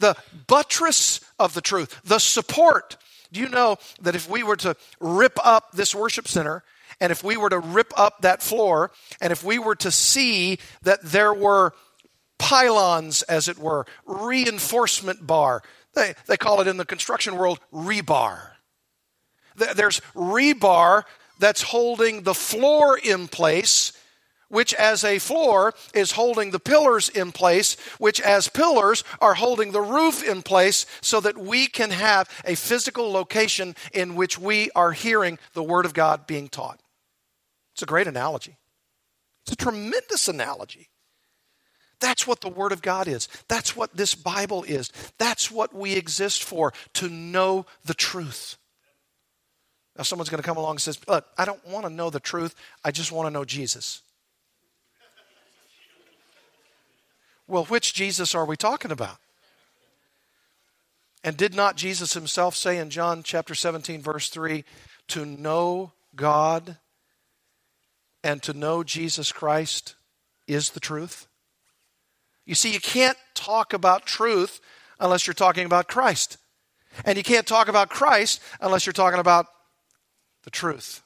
[0.00, 2.96] The buttress of the truth, the support.
[3.32, 6.62] Do you know that if we were to rip up this worship center,
[7.00, 10.58] and if we were to rip up that floor, and if we were to see
[10.82, 11.74] that there were
[12.38, 15.62] pylons, as it were, reinforcement bar,
[15.94, 18.50] they, they call it in the construction world rebar.
[19.56, 21.04] There's rebar
[21.38, 23.92] that's holding the floor in place,
[24.54, 29.72] which as a floor is holding the pillars in place, which as pillars are holding
[29.72, 34.70] the roof in place, so that we can have a physical location in which we
[34.76, 36.78] are hearing the Word of God being taught.
[37.72, 38.56] It's a great analogy.
[39.42, 40.88] It's a tremendous analogy.
[41.98, 43.28] That's what the Word of God is.
[43.48, 44.92] That's what this Bible is.
[45.18, 48.56] That's what we exist for, to know the truth.
[49.96, 52.20] Now, someone's going to come along and says, Look, I don't want to know the
[52.20, 52.54] truth.
[52.84, 54.02] I just want to know Jesus.
[57.46, 59.18] Well, which Jesus are we talking about?
[61.22, 64.64] And did not Jesus himself say in John chapter 17, verse 3,
[65.08, 66.76] to know God
[68.22, 69.94] and to know Jesus Christ
[70.46, 71.26] is the truth?
[72.44, 74.60] You see, you can't talk about truth
[75.00, 76.36] unless you're talking about Christ.
[77.04, 79.46] And you can't talk about Christ unless you're talking about
[80.44, 81.03] the truth.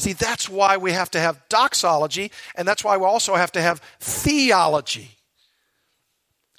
[0.00, 3.60] See, that's why we have to have doxology, and that's why we also have to
[3.60, 5.10] have theology.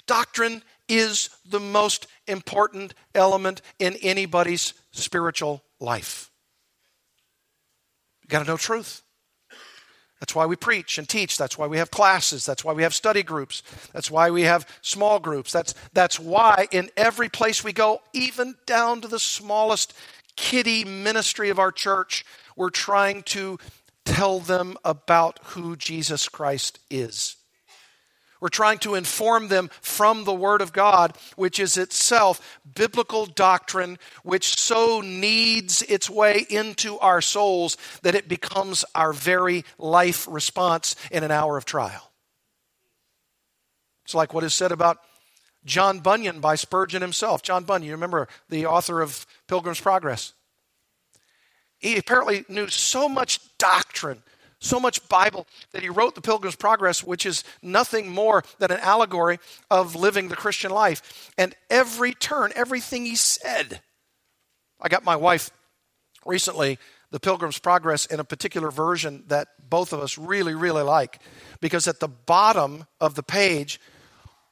[0.06, 6.30] Doctrine is the most important element in anybody's spiritual life.
[8.22, 9.02] You got to know truth.
[10.20, 11.36] That's why we preach and teach.
[11.36, 12.46] That's why we have classes.
[12.46, 13.64] That's why we have study groups.
[13.92, 15.50] That's why we have small groups.
[15.50, 19.94] That's, that's why in every place we go, even down to the smallest
[20.36, 22.24] kiddie ministry of our church,
[22.56, 23.58] we're trying to
[24.04, 27.36] tell them about who Jesus Christ is.
[28.42, 34.00] We're trying to inform them from the Word of God, which is itself biblical doctrine,
[34.24, 40.96] which so needs its way into our souls that it becomes our very life response
[41.12, 42.10] in an hour of trial.
[44.04, 44.98] It's like what is said about
[45.64, 47.42] John Bunyan by Spurgeon himself.
[47.42, 50.32] John Bunyan, you remember the author of Pilgrim's Progress?
[51.82, 54.22] He apparently knew so much doctrine,
[54.60, 58.78] so much Bible, that he wrote the Pilgrim's Progress, which is nothing more than an
[58.80, 61.32] allegory of living the Christian life.
[61.36, 63.80] And every turn, everything he said,
[64.80, 65.50] I got my wife
[66.24, 66.78] recently
[67.10, 71.18] the Pilgrim's Progress in a particular version that both of us really, really like.
[71.60, 73.80] Because at the bottom of the page,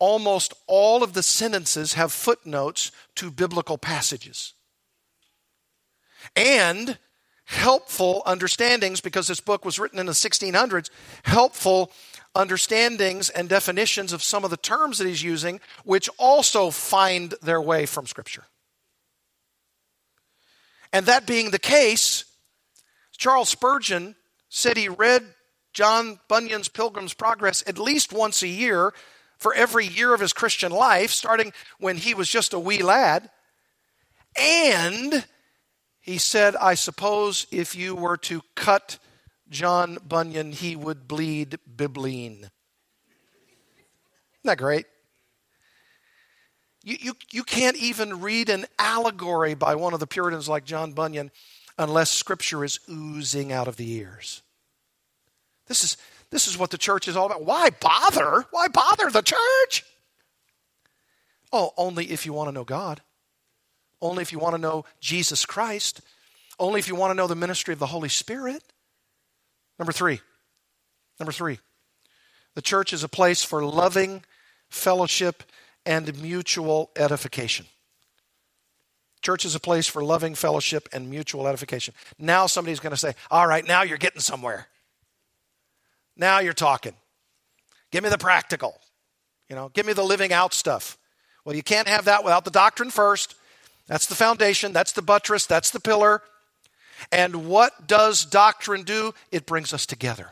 [0.01, 4.53] almost all of the sentences have footnotes to biblical passages.
[6.35, 6.99] And
[7.51, 10.89] helpful understandings, because this book was written in the 1600s,
[11.25, 11.91] helpful
[12.33, 17.61] understandings and definitions of some of the terms that he's using, which also find their
[17.61, 18.45] way from Scripture.
[20.93, 22.25] And that being the case,
[23.17, 24.15] Charles Spurgeon
[24.49, 25.25] said he read
[25.73, 28.93] John Bunyan's Pilgrim's Progress at least once a year
[29.39, 33.29] for every year of his Christian life, starting when he was just a wee lad.
[34.37, 35.25] And
[36.01, 38.99] he said, I suppose if you were to cut
[39.51, 42.39] John Bunyan, he would bleed bibline.
[42.39, 42.51] Isn't
[44.45, 44.87] that great?
[46.83, 50.93] You, you, you can't even read an allegory by one of the Puritans like John
[50.93, 51.31] Bunyan
[51.77, 54.43] unless Scripture is oozing out of the ears.
[55.67, 55.97] This is,
[56.31, 57.45] this is what the church is all about.
[57.45, 58.47] Why bother?
[58.51, 59.85] Why bother the church?
[61.53, 63.03] Oh, only if you want to know God.
[64.01, 66.01] Only if you want to know Jesus Christ.
[66.59, 68.63] Only if you want to know the ministry of the Holy Spirit.
[69.79, 70.21] Number three.
[71.19, 71.59] Number three.
[72.55, 74.25] The church is a place for loving
[74.69, 75.43] fellowship
[75.87, 77.67] and mutual edification.
[79.23, 81.95] Church is a place for loving fellowship and mutual edification.
[82.19, 84.67] Now somebody's going to say, All right, now you're getting somewhere.
[86.17, 86.95] Now you're talking.
[87.91, 88.81] Give me the practical.
[89.49, 90.97] You know, give me the living out stuff.
[91.45, 93.35] Well, you can't have that without the doctrine first.
[93.91, 96.23] That's the foundation, that's the buttress, that's the pillar.
[97.11, 99.15] And what does doctrine do?
[99.33, 100.31] It brings us together.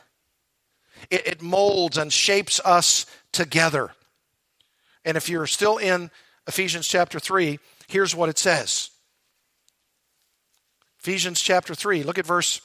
[1.10, 3.90] It, it molds and shapes us together.
[5.04, 6.12] And if you're still in
[6.46, 8.90] Ephesians chapter 3, here's what it says
[11.00, 12.60] Ephesians chapter 3, look at verse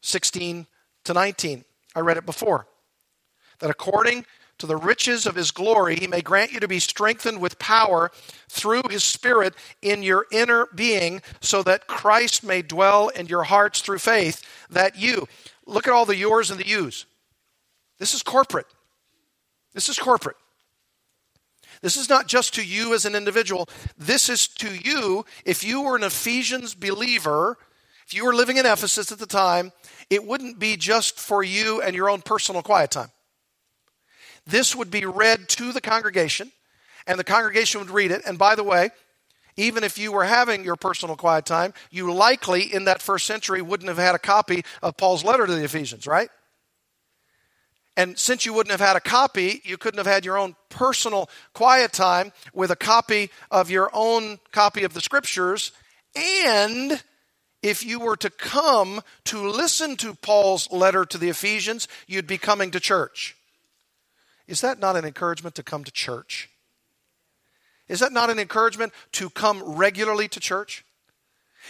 [0.00, 0.66] 16
[1.04, 1.62] to 19.
[1.94, 2.66] I read it before.
[3.58, 4.24] That according
[4.58, 8.10] to the riches of his glory, he may grant you to be strengthened with power
[8.48, 13.80] through his Spirit in your inner being, so that Christ may dwell in your hearts
[13.80, 15.28] through faith, that you,
[15.66, 17.06] look at all the yours and the yous.
[17.98, 18.66] This is corporate.
[19.74, 20.36] This is corporate.
[21.82, 23.68] This is not just to you as an individual.
[23.98, 27.58] This is to you, if you were an Ephesians believer,
[28.06, 29.72] if you were living in Ephesus at the time,
[30.08, 33.10] it wouldn't be just for you and your own personal quiet time.
[34.46, 36.52] This would be read to the congregation,
[37.06, 38.22] and the congregation would read it.
[38.26, 38.90] And by the way,
[39.56, 43.62] even if you were having your personal quiet time, you likely in that first century
[43.62, 46.28] wouldn't have had a copy of Paul's letter to the Ephesians, right?
[47.96, 51.30] And since you wouldn't have had a copy, you couldn't have had your own personal
[51.54, 55.72] quiet time with a copy of your own copy of the scriptures.
[56.14, 57.02] And
[57.62, 62.38] if you were to come to listen to Paul's letter to the Ephesians, you'd be
[62.38, 63.35] coming to church.
[64.46, 66.50] Is that not an encouragement to come to church?
[67.88, 70.84] Is that not an encouragement to come regularly to church?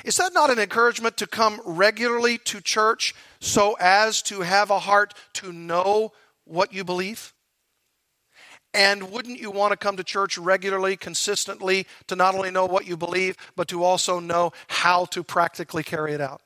[0.04, 4.78] Is that not an encouragement to come regularly to church so as to have a
[4.78, 6.12] heart to know
[6.44, 7.32] what you believe?
[8.74, 12.86] And wouldn't you want to come to church regularly, consistently, to not only know what
[12.86, 16.42] you believe, but to also know how to practically carry it out?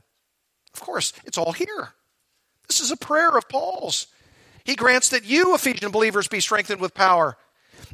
[0.72, 1.94] Of course, it's all here.
[2.68, 4.06] This is a prayer of Paul's.
[4.64, 7.36] He grants that you, Ephesian believers, be strengthened with power,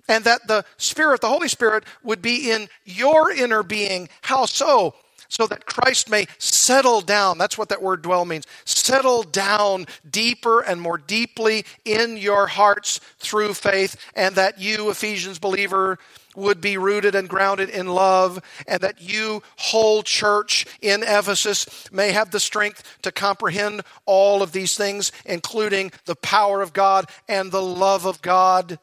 [0.09, 4.09] and that the Spirit, the Holy Spirit, would be in your inner being.
[4.23, 4.95] How so?
[5.29, 7.37] So that Christ may settle down.
[7.37, 8.47] That's what that word dwell means.
[8.65, 15.41] Settle down deeper and more deeply in your hearts through faith, and that you, Ephesians
[15.41, 15.99] believer,
[16.37, 22.13] would be rooted and grounded in love, and that you, whole church in Ephesus, may
[22.13, 27.51] have the strength to comprehend all of these things, including the power of God and
[27.51, 28.79] the love of God,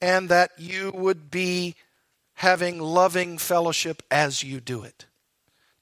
[0.00, 1.74] and that you would be
[2.34, 5.06] having loving fellowship as you do it.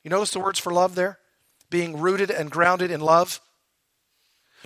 [0.04, 1.18] You notice the words for love there?
[1.68, 3.40] Being rooted and grounded in love.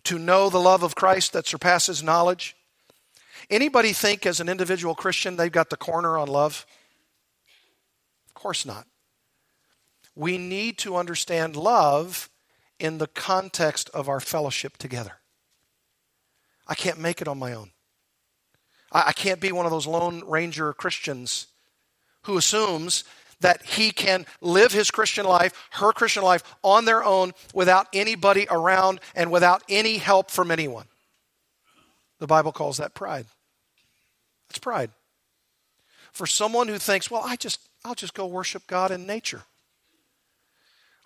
[0.04, 2.54] To know the love of Christ that surpasses knowledge
[3.50, 6.66] Anybody think as an individual Christian they've got the corner on love?
[8.28, 8.86] Of course not.
[10.14, 12.28] We need to understand love
[12.78, 15.20] in the context of our fellowship together.
[16.66, 17.70] I can't make it on my own.
[18.90, 21.48] I, can't be one of those Lone Ranger Christians
[22.22, 23.04] who assumes
[23.40, 28.46] that he can live his Christian life, her Christian life, on their own without anybody
[28.50, 30.86] around and without any help from anyone.
[32.18, 33.26] The Bible calls that pride.
[34.50, 34.90] It's pride.
[36.12, 39.42] For someone who thinks, well, I just I'll just go worship God in nature.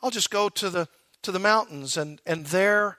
[0.02, 0.88] I'll just go to the
[1.22, 2.98] to the mountains and and there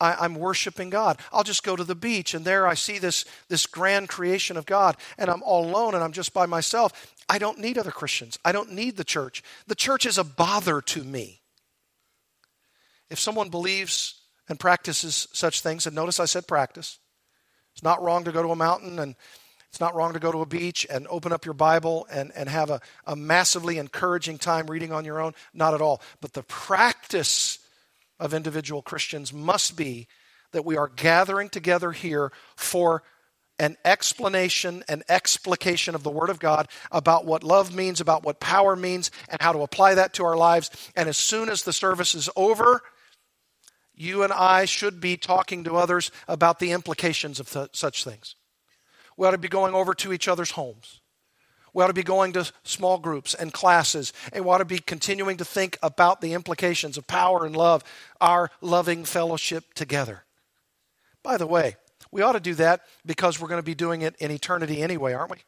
[0.00, 1.18] I, am worshiping God.
[1.32, 4.66] I'll just go to the beach and there I see this this grand creation of
[4.66, 7.14] God and I'm all alone and I'm just by myself.
[7.28, 8.38] I don't need other Christians.
[8.44, 9.42] I don't need the church.
[9.66, 11.40] The church is a bother to me.
[13.10, 16.98] If someone believes and practices such things, and notice I said practice,
[17.72, 19.14] it's not wrong to go to a mountain and
[19.74, 22.48] it's not wrong to go to a beach and open up your Bible and, and
[22.48, 25.34] have a, a massively encouraging time reading on your own.
[25.52, 26.00] Not at all.
[26.20, 27.58] But the practice
[28.20, 30.06] of individual Christians must be
[30.52, 33.02] that we are gathering together here for
[33.58, 38.38] an explanation, an explication of the Word of God about what love means, about what
[38.38, 40.70] power means, and how to apply that to our lives.
[40.94, 42.80] And as soon as the service is over,
[43.92, 48.36] you and I should be talking to others about the implications of th- such things.
[49.16, 51.00] We ought to be going over to each other's homes.
[51.72, 54.78] We ought to be going to small groups and classes, and we ought to be
[54.78, 57.82] continuing to think about the implications of power and love,
[58.20, 60.24] our loving fellowship together.
[61.22, 61.76] By the way,
[62.12, 65.14] we ought to do that because we're going to be doing it in eternity anyway,
[65.14, 65.38] aren't we?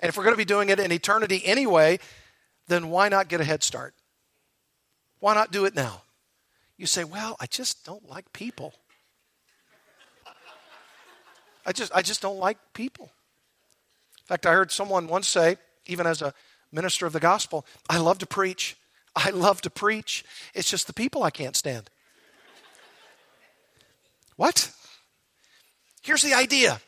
[0.00, 1.98] And if we're going to be doing it in eternity anyway,
[2.68, 3.94] then why not get a head start?
[5.18, 6.02] Why not do it now?
[6.76, 8.74] You say, well, I just don't like people.
[11.66, 13.06] I just, I just don't like people.
[13.06, 15.56] In fact, I heard someone once say,
[15.86, 16.32] even as a
[16.72, 18.76] minister of the gospel, I love to preach.
[19.16, 20.24] I love to preach.
[20.54, 21.90] It's just the people I can't stand.
[24.36, 24.70] what?
[26.02, 26.80] Here's the idea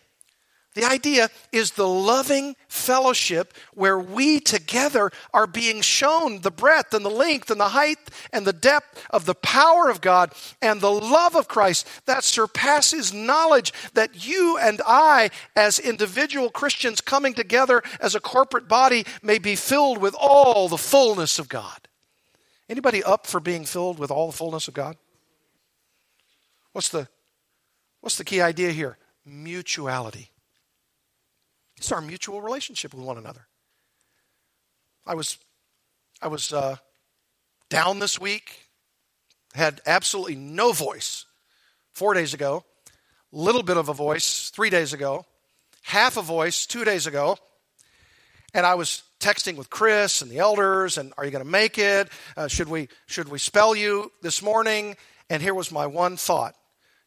[0.78, 7.04] the idea is the loving fellowship where we together are being shown the breadth and
[7.04, 7.98] the length and the height
[8.32, 13.12] and the depth of the power of God and the love of Christ that surpasses
[13.12, 19.38] knowledge that you and I, as individual Christians coming together as a corporate body, may
[19.38, 21.88] be filled with all the fullness of God.
[22.68, 24.96] Anybody up for being filled with all the fullness of God?
[26.72, 27.08] What's the,
[28.00, 28.98] what's the key idea here?
[29.28, 30.30] mutuality.
[31.78, 33.46] It's our mutual relationship with one another.
[35.06, 35.38] I was,
[36.20, 36.76] I was uh,
[37.70, 38.68] down this week,
[39.54, 41.24] had absolutely no voice
[41.92, 42.64] four days ago,
[43.30, 45.24] little bit of a voice three days ago,
[45.82, 47.38] half a voice two days ago,
[48.52, 51.78] and I was texting with Chris and the elders, and are you going to make
[51.78, 52.08] it?
[52.36, 54.96] Uh, should we should we spell you this morning?
[55.30, 56.56] And here was my one thought: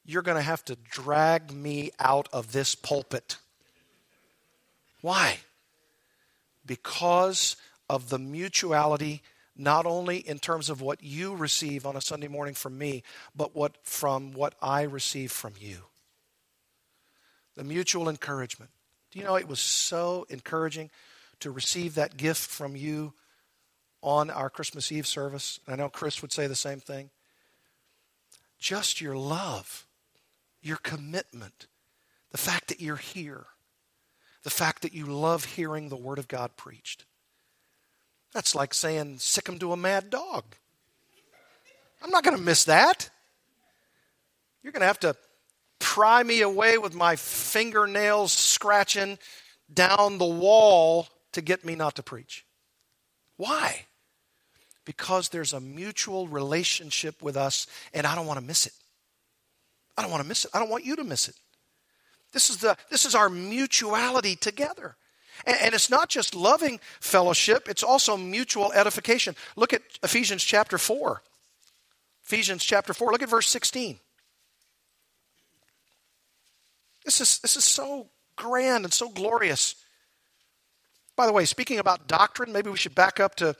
[0.05, 3.37] You're going to have to drag me out of this pulpit.
[5.01, 5.39] Why?
[6.65, 7.55] Because
[7.89, 9.21] of the mutuality,
[9.57, 13.03] not only in terms of what you receive on a Sunday morning from me,
[13.35, 15.85] but what from what I receive from you.
[17.55, 18.71] The mutual encouragement.
[19.11, 20.89] Do you know it was so encouraging
[21.41, 23.13] to receive that gift from you
[24.01, 25.59] on our Christmas Eve service?
[25.67, 27.09] I know Chris would say the same thing.
[28.57, 29.85] Just your love,
[30.61, 31.67] your commitment,
[32.31, 33.47] the fact that you're here
[34.43, 37.05] the fact that you love hearing the Word of God preached.
[38.33, 40.43] That's like saying, sick him to a mad dog.
[42.01, 43.09] I'm not going to miss that.
[44.63, 45.15] You're going to have to
[45.79, 49.19] pry me away with my fingernails scratching
[49.71, 52.45] down the wall to get me not to preach.
[53.37, 53.85] Why?
[54.85, 58.73] Because there's a mutual relationship with us, and I don't want to miss it.
[59.97, 60.51] I don't want to miss it.
[60.53, 61.35] I don't want you to miss it.
[62.31, 64.95] This is, the, this is our mutuality together.
[65.45, 69.35] And, and it's not just loving fellowship, it's also mutual edification.
[69.55, 71.21] Look at Ephesians chapter 4.
[72.23, 73.99] Ephesians chapter 4, look at verse 16.
[77.03, 79.75] This is, this is so grand and so glorious.
[81.15, 83.55] By the way, speaking about doctrine, maybe we should back up to,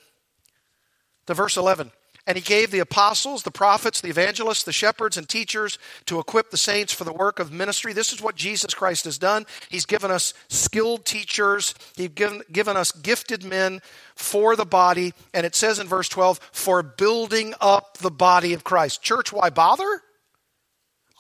[1.26, 1.92] to verse 11.
[2.28, 6.52] And he gave the apostles, the prophets, the evangelists, the shepherds, and teachers to equip
[6.52, 7.94] the saints for the work of ministry.
[7.94, 9.48] This is what Jesus Christ has done.
[9.70, 13.82] He's given us skilled teachers, He's given, given us gifted men
[14.16, 15.14] for the body.
[15.34, 19.02] And it says in verse 12, for building up the body of Christ.
[19.02, 20.02] Church, why bother?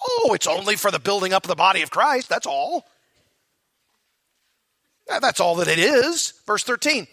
[0.07, 2.29] Oh, it's only for the building up of the body of Christ.
[2.29, 2.85] That's all.
[5.07, 6.33] That's all that it is.
[6.45, 7.07] Verse 13.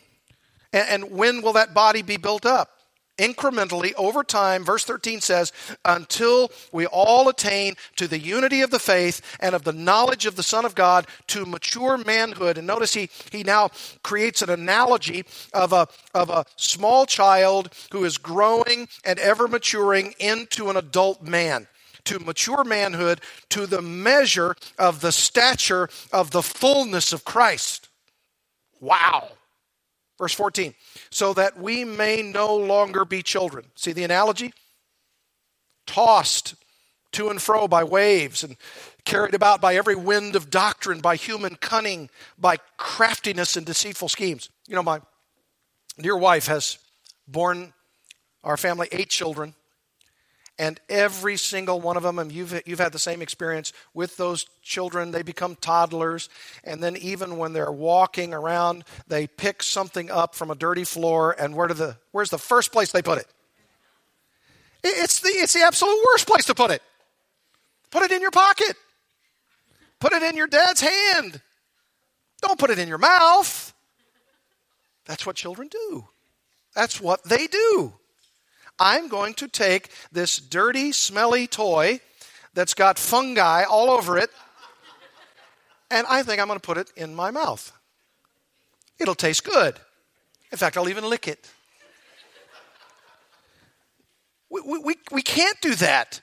[0.72, 2.70] And when will that body be built up?
[3.18, 5.52] Incrementally over time, verse 13 says,
[5.84, 10.36] until we all attain to the unity of the faith and of the knowledge of
[10.36, 12.56] the Son of God to mature manhood.
[12.58, 13.70] And notice he, he now
[14.02, 20.14] creates an analogy of a, of a small child who is growing and ever maturing
[20.18, 21.66] into an adult man.
[22.04, 27.88] To mature manhood, to the measure of the stature of the fullness of Christ.
[28.80, 29.28] Wow.
[30.18, 30.74] Verse 14,
[31.10, 33.66] so that we may no longer be children.
[33.76, 34.52] See the analogy?
[35.86, 36.56] Tossed
[37.12, 38.56] to and fro by waves and
[39.04, 44.50] carried about by every wind of doctrine, by human cunning, by craftiness and deceitful schemes.
[44.66, 45.00] You know, my
[45.98, 46.78] dear wife has
[47.26, 47.72] borne
[48.44, 49.54] our family eight children,
[50.58, 54.46] and every single one of them, and you've, you've had the same experience with those
[54.60, 56.28] children, they become toddlers.
[56.64, 61.34] And then, even when they're walking around, they pick something up from a dirty floor,
[61.38, 63.26] and where do the, where's the first place they put it?
[64.82, 66.82] It's the, it's the absolute worst place to put it.
[67.90, 68.76] Put it in your pocket,
[70.00, 71.40] put it in your dad's hand.
[72.42, 73.72] Don't put it in your mouth.
[75.06, 76.08] That's what children do,
[76.74, 77.94] that's what they do.
[78.78, 82.00] I'm going to take this dirty, smelly toy
[82.54, 84.30] that's got fungi all over it,
[85.90, 87.72] and I think I'm going to put it in my mouth.
[88.98, 89.78] It'll taste good.
[90.50, 91.50] In fact, I'll even lick it.
[94.50, 96.20] We, we, we can't do that.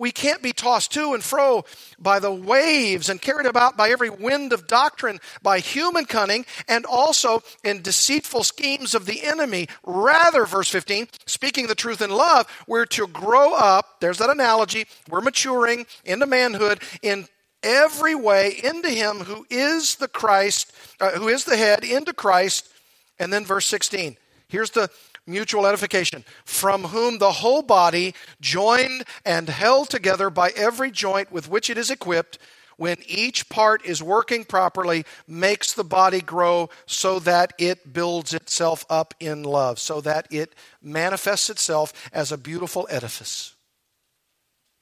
[0.00, 1.66] We can't be tossed to and fro
[1.98, 6.86] by the waves and carried about by every wind of doctrine, by human cunning, and
[6.86, 9.68] also in deceitful schemes of the enemy.
[9.84, 14.00] Rather, verse 15, speaking the truth in love, we're to grow up.
[14.00, 14.86] There's that analogy.
[15.10, 17.28] We're maturing into manhood in
[17.62, 22.70] every way into him who is the Christ, uh, who is the head, into Christ.
[23.18, 24.16] And then verse 16.
[24.48, 24.88] Here's the
[25.26, 31.48] mutual edification, from whom the whole body, joined and held together by every joint with
[31.48, 32.38] which it is equipped,
[32.76, 38.86] when each part is working properly, makes the body grow so that it builds itself
[38.88, 43.54] up in love, so that it manifests itself as a beautiful edifice.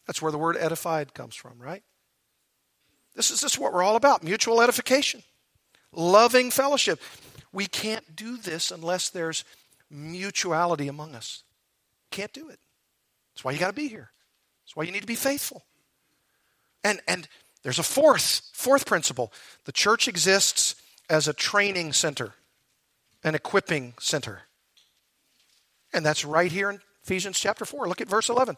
[0.06, 1.82] That's where the word edified comes from, right?
[3.16, 5.24] This is, this is what we're all about mutual edification,
[5.92, 7.00] loving fellowship.
[7.52, 9.44] We can't do this unless there's
[9.90, 11.42] mutuality among us.
[12.10, 12.58] Can't do it.
[13.34, 14.10] That's why you got to be here.
[14.64, 15.64] That's why you need to be faithful.
[16.84, 17.28] And and
[17.62, 19.32] there's a fourth, fourth principle.
[19.64, 20.74] The church exists
[21.10, 22.34] as a training center,
[23.24, 24.42] an equipping center.
[25.92, 27.88] And that's right here in Ephesians chapter 4.
[27.88, 28.56] Look at verse 11.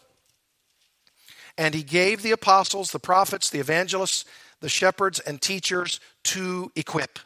[1.57, 4.25] And he gave the apostles, the prophets, the evangelists,
[4.61, 7.19] the shepherds, and teachers to equip.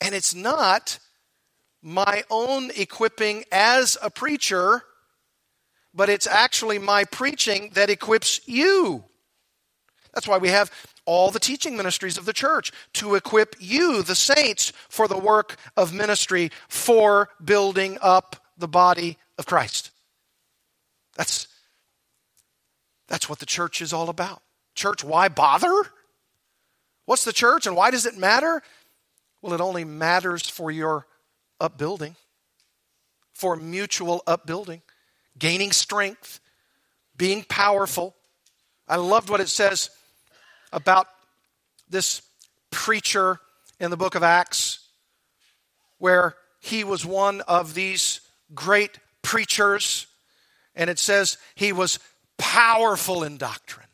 [0.00, 0.98] And it's not
[1.82, 4.82] my own equipping as a preacher,
[5.94, 9.04] but it's actually my preaching that equips you.
[10.12, 10.72] That's why we have
[11.04, 15.56] all the teaching ministries of the church to equip you, the saints, for the work
[15.76, 19.90] of ministry for building up the body of Christ.
[21.16, 21.48] That's,
[23.06, 24.42] that's what the church is all about.
[24.74, 25.84] Church, why bother?
[27.06, 28.62] What's the church and why does it matter?
[29.40, 31.06] Well, it only matters for your
[31.60, 32.16] upbuilding,
[33.34, 34.82] for mutual upbuilding,
[35.38, 36.40] gaining strength,
[37.16, 38.14] being powerful.
[38.86, 39.90] I loved what it says
[40.72, 41.06] about
[41.88, 42.22] this
[42.70, 43.40] preacher
[43.80, 44.80] in the book of Acts,
[45.98, 48.20] where he was one of these
[48.54, 50.06] great preachers,
[50.74, 51.98] and it says he was
[52.38, 53.86] powerful in doctrine.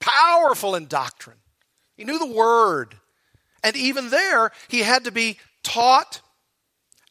[0.00, 1.38] Powerful in doctrine.
[1.96, 2.96] He knew the word.
[3.64, 6.20] And even there, he had to be taught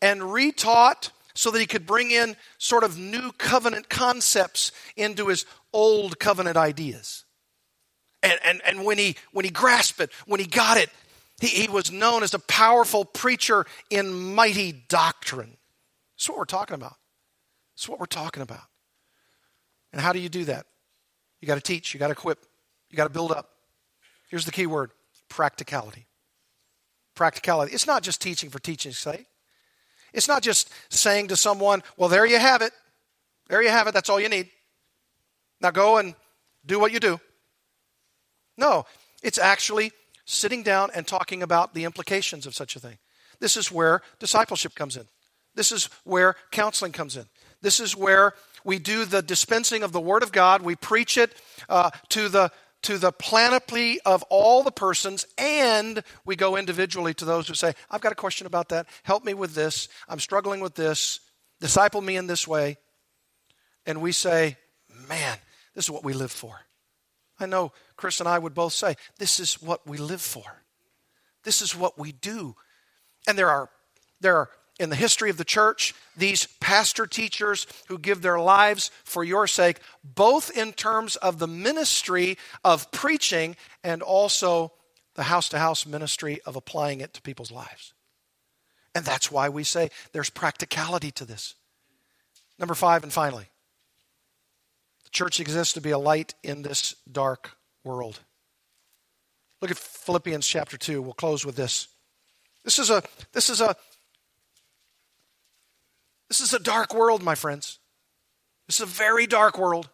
[0.01, 5.45] and retaught so that he could bring in sort of new covenant concepts into his
[5.73, 7.25] old covenant ideas.
[8.23, 10.89] And, and, and when, he, when he grasped it, when he got it,
[11.39, 15.57] he, he was known as a powerful preacher in mighty doctrine.
[16.15, 16.95] That's what we're talking about.
[17.75, 18.63] That's what we're talking about.
[19.91, 20.65] And how do you do that?
[21.41, 22.43] You got to teach, you got to equip,
[22.89, 23.49] you got to build up.
[24.29, 24.91] Here's the key word
[25.29, 26.07] practicality.
[27.13, 27.73] Practicality.
[27.73, 29.27] It's not just teaching for teaching's sake.
[30.15, 32.71] It's not just saying to someone, well, there you have it.
[33.49, 33.93] There you have it.
[33.93, 34.49] That's all you need.
[35.61, 36.15] Now go and
[36.65, 37.19] do what you do.
[38.57, 38.85] No,
[39.21, 39.91] it's actually
[40.23, 42.97] sitting down and talking about the implications of such a thing.
[43.39, 45.05] This is where discipleship comes in.
[45.53, 47.25] This is where counseling comes in.
[47.61, 50.61] This is where we do the dispensing of the Word of God.
[50.61, 51.33] We preach it
[51.67, 52.51] uh, to the
[52.85, 57.73] to the panoply of all the persons, and we go individually to those who say,
[57.89, 58.85] I've got a question about that.
[59.01, 59.89] Help me with this.
[60.07, 61.19] I'm struggling with this.
[61.59, 62.77] Disciple me in this way.
[63.87, 64.57] And we say,
[65.09, 65.37] Man,
[65.73, 66.59] this is what we live for.
[67.39, 70.63] I know Chris and I would both say, This is what we live for.
[71.43, 72.55] This is what we do.
[73.27, 73.69] And there are,
[74.21, 74.49] there are
[74.79, 79.47] in the history of the church, these pastor teachers who give their lives for your
[79.47, 84.73] sake, both in terms of the ministry of preaching and also
[85.15, 87.93] the house to house ministry of applying it to people's lives.
[88.93, 91.55] And that's why we say there's practicality to this.
[92.59, 93.47] Number five, and finally,
[95.03, 97.51] the church exists to be a light in this dark
[97.83, 98.19] world.
[99.61, 101.01] Look at Philippians chapter 2.
[101.01, 101.87] We'll close with this.
[102.63, 103.75] This is a, this is a,
[106.39, 107.79] this is a dark world, my friends.
[108.67, 109.89] This is a very dark world.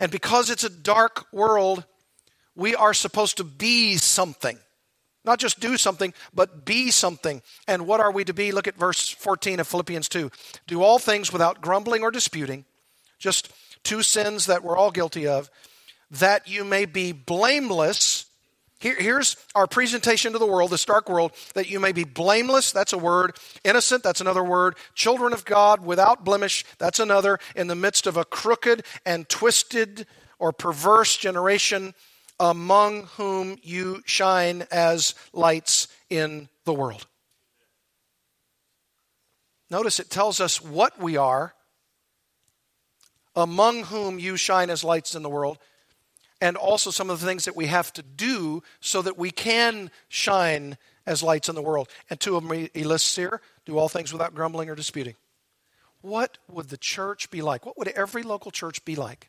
[0.00, 1.84] And because it's a dark world,
[2.54, 4.58] we are supposed to be something.
[5.24, 7.42] Not just do something, but be something.
[7.66, 8.52] And what are we to be?
[8.52, 10.30] Look at verse 14 of Philippians 2.
[10.66, 12.64] Do all things without grumbling or disputing,
[13.18, 13.50] just
[13.82, 15.50] two sins that we're all guilty of,
[16.12, 18.26] that you may be blameless
[18.78, 22.72] here, here's our presentation to the world, this dark world, that you may be blameless,
[22.72, 23.36] that's a word.
[23.64, 24.76] Innocent, that's another word.
[24.94, 27.38] Children of God without blemish, that's another.
[27.54, 30.06] In the midst of a crooked and twisted
[30.38, 31.94] or perverse generation,
[32.38, 37.06] among whom you shine as lights in the world.
[39.70, 41.54] Notice it tells us what we are,
[43.34, 45.58] among whom you shine as lights in the world
[46.40, 49.90] and also some of the things that we have to do so that we can
[50.08, 50.76] shine
[51.06, 51.88] as lights in the world.
[52.10, 55.16] And two of them he lists here do all things without grumbling or disputing.
[56.00, 57.66] What would the church be like?
[57.66, 59.28] What would every local church be like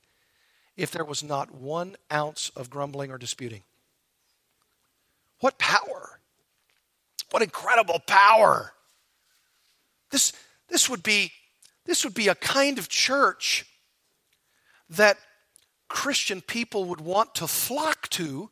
[0.76, 3.64] if there was not one ounce of grumbling or disputing?
[5.39, 6.20] What power!
[7.32, 8.74] What incredible power!
[10.12, 10.34] This,
[10.70, 11.32] this, would be,
[11.86, 13.66] this would be a kind of church
[14.89, 15.18] that
[15.88, 18.50] Christian people would want to flock to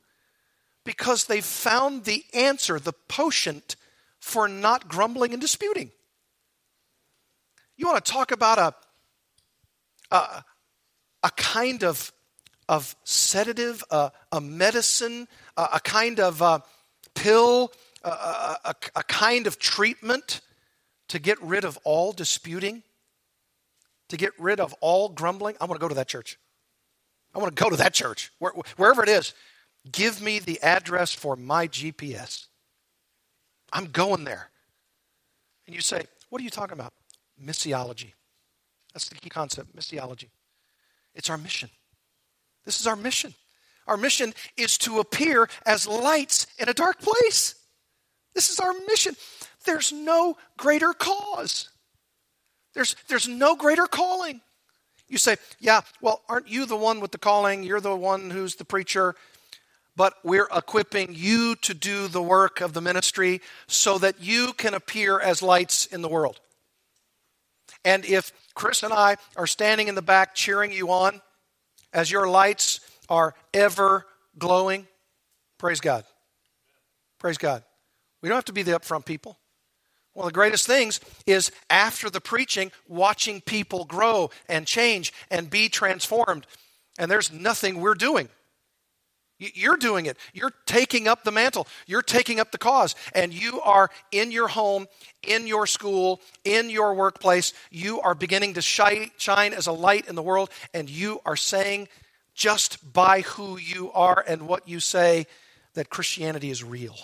[0.84, 3.62] because they've found the answer, the potion
[4.20, 5.92] for not grumbling and disputing.
[7.78, 10.44] You want to talk about a, a,
[11.24, 12.12] a kind of,
[12.70, 15.28] of sedative, a, a medicine,
[15.58, 16.60] a, a kind of uh,
[17.16, 17.72] pill,
[18.04, 20.42] a, a, a kind of treatment
[21.10, 22.84] to get rid of all disputing,
[24.10, 25.56] to get rid of all grumbling?
[25.60, 26.38] I want to go to that church.
[27.36, 29.34] I want to go to that church, where, wherever it is.
[29.92, 32.48] Give me the address for my GPS.
[33.74, 34.50] I'm going there.
[35.68, 36.94] And you say, What are you talking about?
[37.44, 38.14] Missiology.
[38.94, 40.30] That's the key concept missiology.
[41.14, 41.70] It's our mission.
[42.64, 43.34] This is our mission.
[43.86, 47.56] Our mission is to appear as lights in a dark place.
[48.34, 49.16] This is our mission.
[49.66, 51.70] There's no greater cause.
[52.74, 54.42] There's, there's no greater calling.
[55.08, 57.64] You say, yeah, well, aren't you the one with the calling?
[57.64, 59.16] You're the one who's the preacher.
[59.96, 64.74] But we're equipping you to do the work of the ministry so that you can
[64.74, 66.40] appear as lights in the world.
[67.86, 71.22] And if Chris and I are standing in the back cheering you on
[71.94, 74.06] as your lights are ever
[74.38, 74.88] glowing,
[75.60, 76.04] praise God.
[77.20, 77.64] Praise God.
[78.22, 79.38] We don't have to be the upfront people.
[80.16, 85.50] One of the greatest things is after the preaching, watching people grow and change and
[85.50, 86.48] be transformed.
[86.98, 88.30] And there's nothing we're doing.
[89.38, 90.16] You're doing it.
[90.34, 91.68] You're taking up the mantle.
[91.86, 92.96] You're taking up the cause.
[93.14, 94.88] And you are in your home,
[95.22, 97.52] in your school, in your workplace.
[97.70, 99.12] You are beginning to shine,
[99.54, 100.50] as a light in the world.
[100.74, 101.90] And you are saying,
[102.34, 105.28] just by who you are and what you say,
[105.74, 106.96] that Christianity is real.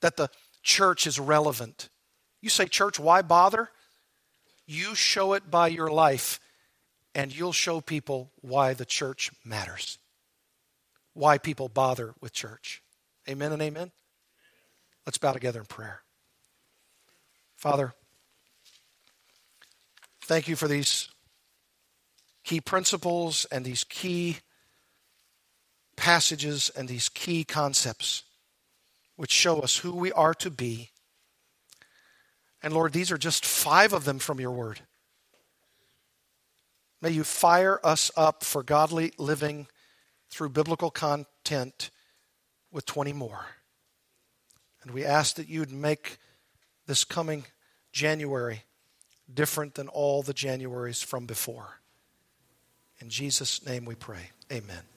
[0.00, 0.28] That the
[0.62, 1.88] church is relevant.
[2.40, 3.70] You say, Church, why bother?
[4.66, 6.40] You show it by your life,
[7.14, 9.98] and you'll show people why the church matters,
[11.14, 12.82] why people bother with church.
[13.28, 13.92] Amen and amen.
[15.06, 16.02] Let's bow together in prayer.
[17.56, 17.92] Father,
[20.24, 21.08] thank you for these
[22.44, 24.38] key principles and these key
[25.96, 28.24] passages and these key concepts
[29.16, 30.90] which show us who we are to be.
[32.62, 34.80] And Lord, these are just five of them from your word.
[37.00, 39.66] May you fire us up for godly living
[40.30, 41.90] through biblical content
[42.70, 43.46] with 20 more.
[44.82, 46.18] And we ask that you'd make
[46.86, 47.44] this coming
[47.92, 48.62] January
[49.32, 51.80] different than all the Januaries from before.
[53.00, 54.30] In Jesus' name we pray.
[54.50, 54.91] Amen.